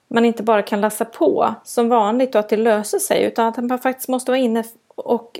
man 0.09 0.25
inte 0.25 0.43
bara 0.43 0.61
kan 0.61 0.81
läsa 0.81 1.05
på 1.05 1.55
som 1.63 1.89
vanligt 1.89 2.35
och 2.35 2.39
att 2.39 2.49
det 2.49 2.57
löser 2.57 2.99
sig 2.99 3.23
utan 3.23 3.47
att 3.47 3.57
man 3.57 3.79
faktiskt 3.79 4.09
måste 4.09 4.31
vara 4.31 4.39
inne 4.39 4.63
och 4.95 5.39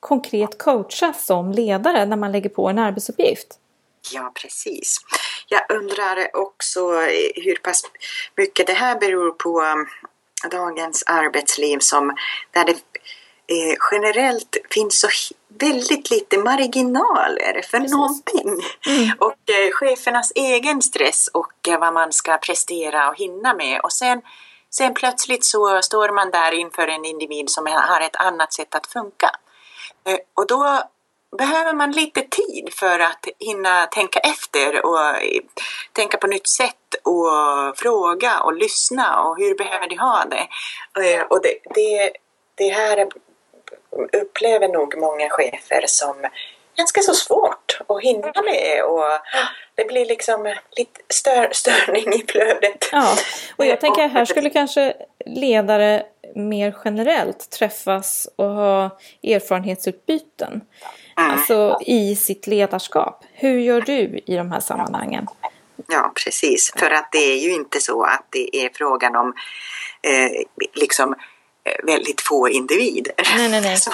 konkret 0.00 0.58
coacha 0.58 1.12
som 1.12 1.52
ledare 1.52 2.06
när 2.06 2.16
man 2.16 2.32
lägger 2.32 2.50
på 2.50 2.68
en 2.68 2.78
arbetsuppgift. 2.78 3.58
Ja, 4.12 4.32
precis. 4.42 4.96
Jag 5.48 5.76
undrar 5.78 6.36
också 6.36 6.80
hur 7.34 7.62
pass 7.62 7.82
mycket 8.36 8.66
det 8.66 8.72
här 8.72 8.98
beror 8.98 9.30
på 9.30 9.62
dagens 10.50 11.02
arbetsliv 11.06 11.78
som 11.78 12.16
där 12.50 12.64
det 12.64 12.72
eh, 13.50 13.76
generellt 13.92 14.56
finns 14.70 15.00
så 15.00 15.08
väldigt 15.48 16.10
lite 16.10 16.38
marginaler 16.38 17.62
för 17.62 17.78
Precis. 17.78 17.92
någonting. 17.92 18.48
Mm. 18.86 19.10
Och 19.18 19.50
eh, 19.50 19.70
chefernas 19.72 20.32
egen 20.34 20.82
stress 20.82 21.28
och 21.28 21.68
eh, 21.68 21.80
vad 21.80 21.94
man 21.94 22.12
ska 22.12 22.36
prestera 22.36 23.08
och 23.08 23.16
hinna 23.16 23.54
med. 23.54 23.80
Och 23.80 23.92
sen, 23.92 24.22
sen 24.70 24.94
plötsligt 24.94 25.44
så 25.44 25.82
står 25.82 26.08
man 26.12 26.30
där 26.30 26.52
inför 26.52 26.88
en 26.88 27.04
individ 27.04 27.50
som 27.50 27.66
har 27.66 28.00
ett 28.00 28.16
annat 28.16 28.52
sätt 28.52 28.74
att 28.74 28.86
funka. 28.86 29.30
Eh, 30.04 30.18
och 30.34 30.46
då 30.46 30.82
behöver 31.38 31.72
man 31.72 31.90
lite 31.90 32.20
tid 32.20 32.68
för 32.72 32.98
att 32.98 33.26
hinna 33.38 33.86
tänka 33.86 34.18
efter 34.18 34.86
och 34.86 34.98
tänka 35.92 36.16
på 36.16 36.26
nytt 36.26 36.48
sätt 36.48 36.94
och 37.04 37.78
fråga 37.78 38.40
och 38.40 38.54
lyssna 38.54 39.22
och 39.22 39.38
hur 39.38 39.54
behöver 39.54 39.88
de 39.88 39.96
ha 39.96 40.24
det? 40.24 40.48
Eh, 41.04 41.22
och 41.22 41.42
det, 41.42 41.54
det, 41.74 42.12
det 42.54 42.68
här 42.68 43.08
upplever 44.12 44.68
nog 44.68 44.98
många 44.98 45.28
chefer 45.30 45.84
som 45.86 46.26
ganska 46.76 47.00
så 47.00 47.14
svårt 47.14 47.80
att 47.86 48.02
hinna 48.02 48.42
med 48.42 48.84
och 48.84 49.04
det 49.74 49.84
blir 49.84 50.06
liksom 50.06 50.54
lite 50.76 51.00
stör, 51.08 51.48
störning 51.52 52.12
i 52.12 52.24
flödet. 52.28 52.88
Ja, 52.92 53.14
och 53.56 53.66
jag 53.66 53.80
tänker 53.80 54.08
här 54.08 54.24
skulle 54.24 54.50
kanske 54.50 54.94
ledare 55.26 56.02
mer 56.34 56.76
generellt 56.84 57.50
träffas 57.50 58.28
och 58.36 58.50
ha 58.50 58.98
erfarenhetsutbyten. 59.22 60.60
Alltså 61.20 61.78
i 61.86 62.16
sitt 62.16 62.46
ledarskap. 62.46 63.24
Hur 63.32 63.58
gör 63.58 63.80
du 63.80 64.20
i 64.26 64.36
de 64.36 64.52
här 64.52 64.60
sammanhangen? 64.60 65.26
Ja, 65.88 66.12
precis. 66.24 66.72
För 66.76 66.90
att 66.90 67.12
det 67.12 67.18
är 67.18 67.38
ju 67.38 67.52
inte 67.52 67.80
så 67.80 68.02
att 68.02 68.26
det 68.30 68.56
är 68.56 68.70
frågan 68.74 69.16
om 69.16 69.34
eh, 70.02 70.30
liksom 70.74 71.14
eh, 71.64 71.86
väldigt 71.86 72.20
få 72.20 72.48
individer. 72.48 73.14
Nej, 73.36 73.48
nej, 73.48 73.60
nej. 73.60 73.76
Så, 73.80 73.90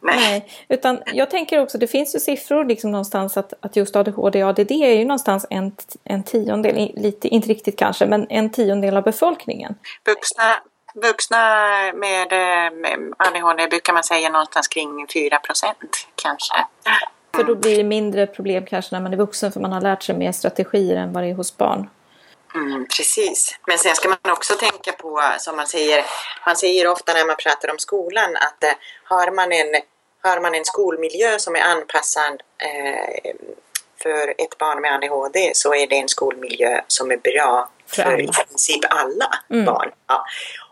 nej. 0.00 0.16
nej. 0.16 0.50
Utan 0.68 1.02
jag 1.06 1.30
tänker 1.30 1.62
också, 1.62 1.78
det 1.78 1.86
finns 1.86 2.14
ju 2.14 2.20
siffror 2.20 2.64
liksom 2.64 2.90
någonstans 2.92 3.36
att, 3.36 3.52
att 3.60 3.76
just 3.76 3.96
ADHD 3.96 4.44
och 4.44 4.50
ADD 4.50 4.70
är 4.70 4.94
ju 4.94 5.04
någonstans 5.04 5.46
en, 5.50 5.72
en 6.04 6.22
tiondel, 6.22 6.92
lite, 6.96 7.28
inte 7.28 7.48
riktigt 7.48 7.78
kanske, 7.78 8.06
men 8.06 8.26
en 8.30 8.52
tiondel 8.52 8.96
av 8.96 9.02
befolkningen. 9.02 9.74
Vuxna, 10.06 10.56
Vuxna 10.94 11.38
med, 11.94 12.32
eh, 12.32 12.98
ADHD 13.18 13.68
brukar 13.68 13.92
man 13.92 14.04
säga 14.04 14.28
någonstans 14.28 14.68
kring 14.68 15.06
4 15.12 15.38
procent 15.38 16.08
kanske. 16.14 16.54
För 17.34 17.44
då 17.44 17.54
blir 17.54 17.76
det 17.76 17.84
mindre 17.84 18.26
problem 18.26 18.66
kanske 18.66 18.94
när 18.94 19.02
man 19.02 19.12
är 19.12 19.16
vuxen 19.16 19.52
för 19.52 19.60
man 19.60 19.72
har 19.72 19.80
lärt 19.80 20.02
sig 20.02 20.14
mer 20.14 20.32
strategier 20.32 20.96
än 20.96 21.12
vad 21.12 21.22
det 21.22 21.30
är 21.30 21.34
hos 21.34 21.56
barn. 21.56 21.90
Mm, 22.54 22.86
precis. 22.96 23.58
Men 23.66 23.78
sen 23.78 23.94
ska 23.94 24.08
man 24.08 24.32
också 24.32 24.54
tänka 24.54 24.92
på, 24.92 25.22
som 25.38 25.56
man 25.56 25.66
säger, 25.66 26.04
man 26.46 26.56
säger 26.56 26.86
ofta 26.86 27.12
när 27.12 27.26
man 27.26 27.36
pratar 27.36 27.70
om 27.70 27.78
skolan 27.78 28.36
att 28.36 28.64
eh, 28.64 28.72
har, 29.04 29.30
man 29.30 29.52
en, 29.52 29.80
har 30.22 30.40
man 30.40 30.54
en 30.54 30.64
skolmiljö 30.64 31.38
som 31.38 31.56
är 31.56 31.60
anpassad 31.60 32.42
eh, 32.58 33.32
för 34.02 34.34
ett 34.38 34.58
barn 34.58 34.80
med 34.80 34.94
ADHD 34.94 35.50
så 35.54 35.74
är 35.74 35.86
det 35.86 35.96
en 35.96 36.08
skolmiljö 36.08 36.80
som 36.86 37.10
är 37.10 37.16
bra 37.16 37.70
för, 37.86 38.02
för 38.02 38.20
i 38.20 38.26
princip 38.26 38.84
alla 38.90 39.30
mm. 39.50 39.64
barn. 39.64 39.90
Ja. 40.06 40.24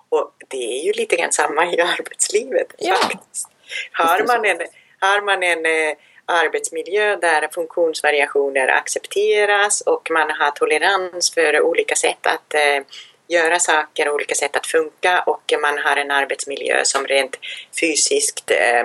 Och 0.09 0.32
det 0.48 0.80
är 0.80 0.84
ju 0.84 0.92
lite 0.92 1.16
grann 1.16 1.32
samma 1.32 1.66
i 1.66 1.80
arbetslivet 1.98 2.74
ja. 2.78 2.94
faktiskt. 2.94 3.48
Har 3.92 4.26
man 4.26 4.44
en, 4.44 4.59
har 5.00 5.20
man 5.20 5.42
en 5.42 5.66
eh, 5.66 5.96
arbetsmiljö 6.24 7.16
där 7.16 7.48
funktionsvariationer 7.52 8.68
accepteras 8.68 9.80
och 9.80 10.11
man 10.11 10.30
har 10.30 10.50
tolerans 10.50 11.34
för 11.34 11.61
olika 11.61 11.94
sätt 11.94 12.26
att 12.26 12.54
eh, 12.54 12.82
göra 13.28 13.59
saker, 13.59 14.11
olika 14.11 14.34
sätt 14.34 14.56
att 14.56 14.66
funka 14.66 15.20
och 15.20 15.52
man 15.62 15.78
har 15.78 15.96
en 15.96 16.11
arbetsmiljö 16.11 16.84
som 16.84 17.06
rent 17.06 17.36
fysiskt 17.80 18.50
eh, 18.50 18.80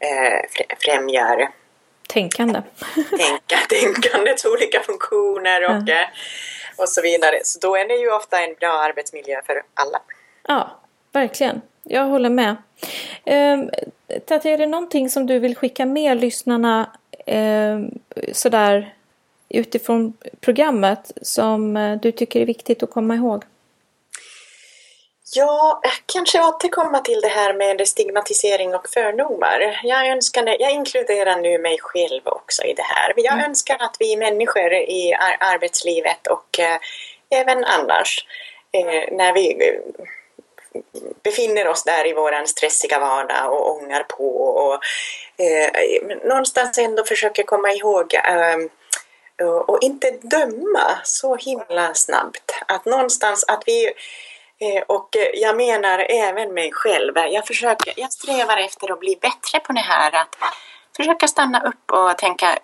eh 0.00 0.40
främjar 0.84 1.48
Tänkande. 2.08 2.62
Tänka, 2.94 3.56
tänkandets 3.68 4.44
olika 4.44 4.80
funktioner 4.80 5.64
och. 5.64 5.88
Eh, 5.88 6.06
och 6.76 6.88
så 6.88 7.02
vidare. 7.02 7.40
Så 7.44 7.58
då 7.58 7.76
är 7.76 7.88
det 7.88 7.94
ju 7.94 8.12
ofta 8.12 8.40
en 8.40 8.54
bra 8.54 8.72
arbetsmiljö 8.72 9.42
för 9.46 9.62
alla. 9.74 10.00
Ja, 10.48 10.70
verkligen. 11.12 11.60
Jag 11.82 12.04
håller 12.04 12.30
med. 12.30 12.56
Eh, 13.24 13.58
Tatja, 14.26 14.50
är 14.50 14.58
det 14.58 14.66
någonting 14.66 15.10
som 15.10 15.26
du 15.26 15.38
vill 15.38 15.56
skicka 15.56 15.86
med 15.86 16.20
lyssnarna 16.20 16.90
eh, 17.26 17.80
sådär 18.32 18.94
utifrån 19.48 20.12
programmet 20.40 21.12
som 21.22 21.76
eh, 21.76 22.00
du 22.00 22.12
tycker 22.12 22.40
är 22.40 22.46
viktigt 22.46 22.82
att 22.82 22.90
komma 22.90 23.14
ihåg? 23.14 23.44
Ja, 25.34 25.80
kanske 26.06 26.42
återkomma 26.42 27.00
till 27.00 27.20
det 27.20 27.28
här 27.28 27.54
med 27.54 27.88
stigmatisering 27.88 28.74
och 28.74 28.88
fördomar. 28.88 29.80
Jag, 29.82 30.08
önskar, 30.08 30.56
jag 30.60 30.72
inkluderar 30.72 31.36
nu 31.36 31.58
mig 31.58 31.78
själv 31.80 32.22
också 32.24 32.62
i 32.62 32.72
det 32.72 32.82
här. 32.82 33.12
Jag 33.16 33.32
mm. 33.32 33.44
önskar 33.44 33.76
att 33.80 33.96
vi 33.98 34.16
människor 34.16 34.72
i 34.72 35.14
ar 35.14 35.36
arbetslivet 35.54 36.26
och 36.26 36.60
eh, 36.60 36.78
även 37.40 37.64
annars, 37.64 38.26
eh, 38.72 39.16
när 39.16 39.32
vi 39.32 39.72
befinner 41.22 41.68
oss 41.68 41.84
där 41.84 42.06
i 42.06 42.12
våran 42.12 42.46
stressiga 42.46 42.98
vardag 42.98 43.52
och 43.52 43.76
ångar 43.76 44.02
på 44.02 44.36
och 44.36 44.80
eh, 45.44 46.28
någonstans 46.28 46.78
ändå 46.78 47.04
försöker 47.04 47.42
komma 47.42 47.72
ihåg 47.72 48.14
eh, 48.14 49.48
och 49.66 49.78
inte 49.82 50.10
döma 50.10 50.98
så 51.04 51.36
himla 51.36 51.94
snabbt. 51.94 52.52
Att 52.68 52.84
någonstans 52.84 53.44
att 53.48 53.62
vi 53.66 53.86
eh, 54.60 54.82
och 54.86 55.08
jag 55.34 55.56
menar 55.56 56.06
även 56.10 56.54
mig 56.54 56.72
själv. 56.72 57.14
Jag, 57.16 57.46
försöker, 57.46 57.92
jag 57.96 58.12
strävar 58.12 58.56
efter 58.56 58.92
att 58.92 59.00
bli 59.00 59.18
bättre 59.20 59.60
på 59.60 59.72
det 59.72 59.80
här. 59.80 60.14
Att 60.14 60.36
försöka 60.96 61.28
stanna 61.28 61.68
upp 61.68 61.90
och 61.92 62.18
tänka 62.18 62.58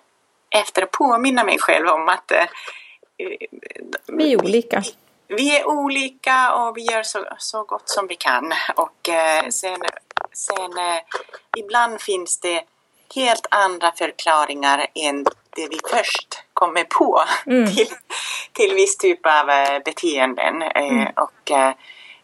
efter 0.49 0.83
och 0.83 0.91
påminna 0.91 1.43
mig 1.43 1.59
själv 1.59 1.87
om 1.87 2.09
att 2.09 2.31
eh, 2.31 2.45
vi 4.07 4.33
är 4.33 4.43
olika. 4.43 4.83
Vi, 5.27 5.57
är 5.57 5.67
olika 5.67 6.55
och 6.55 6.77
vi 6.77 6.81
gör 6.81 7.03
så, 7.03 7.25
så 7.37 7.63
gott 7.63 7.89
som 7.89 8.07
vi 8.07 8.15
kan. 8.15 8.53
Och 8.75 9.09
eh, 9.09 9.49
sen, 9.49 9.77
sen 10.33 10.77
eh, 10.77 11.01
ibland 11.57 12.01
finns 12.01 12.39
det 12.39 12.63
helt 13.15 13.47
andra 13.51 13.91
förklaringar 13.91 14.87
än 14.95 15.23
det 15.55 15.67
vi 15.67 15.79
först 15.89 16.43
kommer 16.53 16.83
på 16.83 17.23
mm. 17.45 17.75
till, 17.75 17.87
till 18.53 18.73
viss 18.75 18.97
typ 18.97 19.25
av 19.25 19.49
eh, 19.49 19.79
beteenden. 19.85 20.61
Eh, 20.61 20.87
mm. 20.87 21.13
Och 21.15 21.51
eh, 21.51 21.73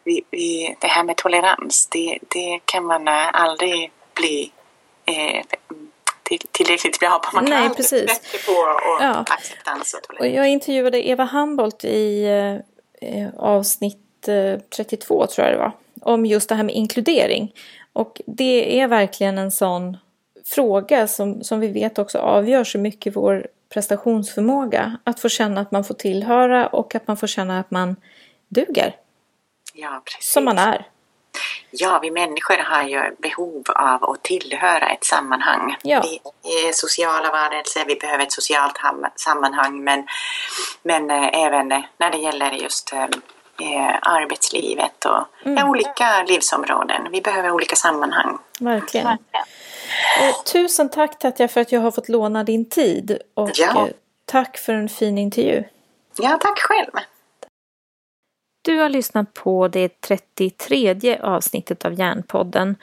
vi, 0.03 0.21
vi, 0.31 0.75
det 0.79 0.87
här 0.87 1.03
med 1.03 1.17
tolerans, 1.17 1.87
det, 1.91 2.19
det 2.29 2.59
kan 2.65 2.85
man 2.85 3.07
aldrig 3.07 3.91
bli 4.13 4.51
tillräckligt 6.51 6.99
bra 6.99 7.19
på. 7.19 7.35
Man 7.35 7.45
kan 7.45 7.59
Nej, 7.59 7.69
precis. 7.75 8.05
bättre 8.05 8.53
på 8.53 8.59
och 8.61 8.97
ja. 9.01 9.25
acceptans 9.29 9.93
och 9.93 10.03
tolerans. 10.03 10.19
Och 10.19 10.39
jag 10.39 10.49
intervjuade 10.49 11.07
Eva 11.07 11.23
Hambolt 11.23 11.83
i 11.83 12.23
eh, 12.23 12.68
avsnitt 13.37 14.27
eh, 14.27 14.59
32 14.75 15.27
tror 15.27 15.47
jag 15.47 15.55
det 15.55 15.59
var. 15.59 15.71
Om 16.01 16.25
just 16.25 16.49
det 16.49 16.55
här 16.55 16.63
med 16.63 16.75
inkludering. 16.75 17.53
Och 17.93 18.21
det 18.25 18.79
är 18.79 18.87
verkligen 18.87 19.37
en 19.37 19.51
sån 19.51 19.97
fråga 20.45 21.07
som, 21.07 21.43
som 21.43 21.59
vi 21.59 21.67
vet 21.67 21.99
också 21.99 22.17
avgör 22.17 22.63
så 22.63 22.77
mycket 22.77 23.15
vår 23.15 23.47
prestationsförmåga. 23.73 24.97
Att 25.03 25.19
få 25.19 25.29
känna 25.29 25.61
att 25.61 25.71
man 25.71 25.83
får 25.83 25.93
tillhöra 25.93 26.67
och 26.67 26.95
att 26.95 27.07
man 27.07 27.17
får 27.17 27.27
känna 27.27 27.59
att 27.59 27.71
man 27.71 27.95
duger. 28.47 28.95
Ja, 29.73 30.01
precis. 30.05 30.31
Som 30.31 30.45
man 30.45 30.57
är. 30.57 30.87
Ja, 31.71 31.99
vi 32.01 32.11
människor 32.11 32.57
har 32.57 32.83
ju 32.83 33.15
behov 33.21 33.63
av 33.75 34.03
att 34.09 34.23
tillhöra 34.23 34.89
ett 34.89 35.03
sammanhang. 35.03 35.75
Ja. 35.83 36.03
Vi 36.03 36.21
är 36.67 36.71
sociala 36.71 37.31
varelser, 37.31 37.85
vi 37.87 37.95
behöver 37.95 38.23
ett 38.23 38.31
socialt 38.31 38.77
sammanhang 39.15 39.83
men, 39.83 40.07
men 40.83 41.11
äh, 41.11 41.45
även 41.45 41.67
när 41.97 42.11
det 42.11 42.17
gäller 42.17 42.51
just 42.51 42.93
äh, 42.93 43.05
arbetslivet 44.01 45.05
och 45.05 45.45
mm. 45.45 45.57
ja, 45.57 45.69
olika 45.69 46.23
livsområden. 46.27 47.11
Vi 47.11 47.21
behöver 47.21 47.51
olika 47.51 47.75
sammanhang. 47.75 48.37
Verkligen. 48.59 49.07
Och, 49.07 50.45
tusen 50.45 50.89
tack 50.89 51.19
Tatja 51.19 51.47
för 51.47 51.61
att 51.61 51.71
jag 51.71 51.81
har 51.81 51.91
fått 51.91 52.09
låna 52.09 52.43
din 52.43 52.69
tid 52.69 53.19
och 53.33 53.51
ja. 53.53 53.87
tack 54.25 54.57
för 54.57 54.73
en 54.73 54.89
fin 54.89 55.17
intervju. 55.17 55.63
Ja, 56.17 56.37
tack 56.41 56.59
själv. 56.59 56.91
Du 58.61 58.77
har 58.77 58.89
lyssnat 58.89 59.33
på 59.33 59.67
det 59.67 60.01
33 60.01 61.17
avsnittet 61.21 61.85
av 61.85 61.93
Järnpodden 61.93 62.75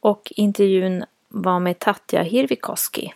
och 0.00 0.32
intervjun 0.36 1.04
var 1.28 1.60
med 1.60 1.78
Tatja 1.78 2.22
Hirvikoski. 2.22 3.14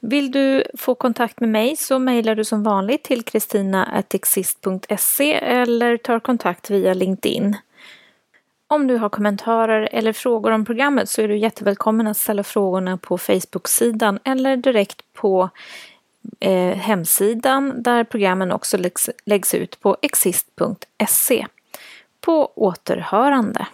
Vill 0.00 0.30
du 0.30 0.64
få 0.78 0.94
kontakt 0.94 1.40
med 1.40 1.48
mig 1.48 1.76
så 1.76 1.98
mejlar 1.98 2.34
du 2.34 2.44
som 2.44 2.62
vanligt 2.62 3.02
till 3.02 3.22
kristina.exist.se 3.22 5.34
eller 5.34 5.96
tar 5.96 6.20
kontakt 6.20 6.70
via 6.70 6.94
LinkedIn. 6.94 7.56
Om 8.66 8.86
du 8.86 8.96
har 8.96 9.08
kommentarer 9.08 9.88
eller 9.92 10.12
frågor 10.12 10.50
om 10.50 10.64
programmet 10.64 11.08
så 11.08 11.22
är 11.22 11.28
du 11.28 11.36
jättevälkommen 11.36 12.06
att 12.06 12.16
ställa 12.16 12.42
frågorna 12.42 12.96
på 12.96 13.18
Facebook-sidan 13.18 14.18
eller 14.24 14.56
direkt 14.56 15.02
på 15.12 15.50
eh, 16.40 16.76
hemsidan 16.76 17.82
där 17.82 18.04
programmen 18.04 18.52
också 18.52 18.76
läggs, 18.76 19.10
läggs 19.24 19.54
ut 19.54 19.80
på 19.80 19.96
exist.se. 20.02 21.46
På 22.20 22.52
återhörande. 22.54 23.66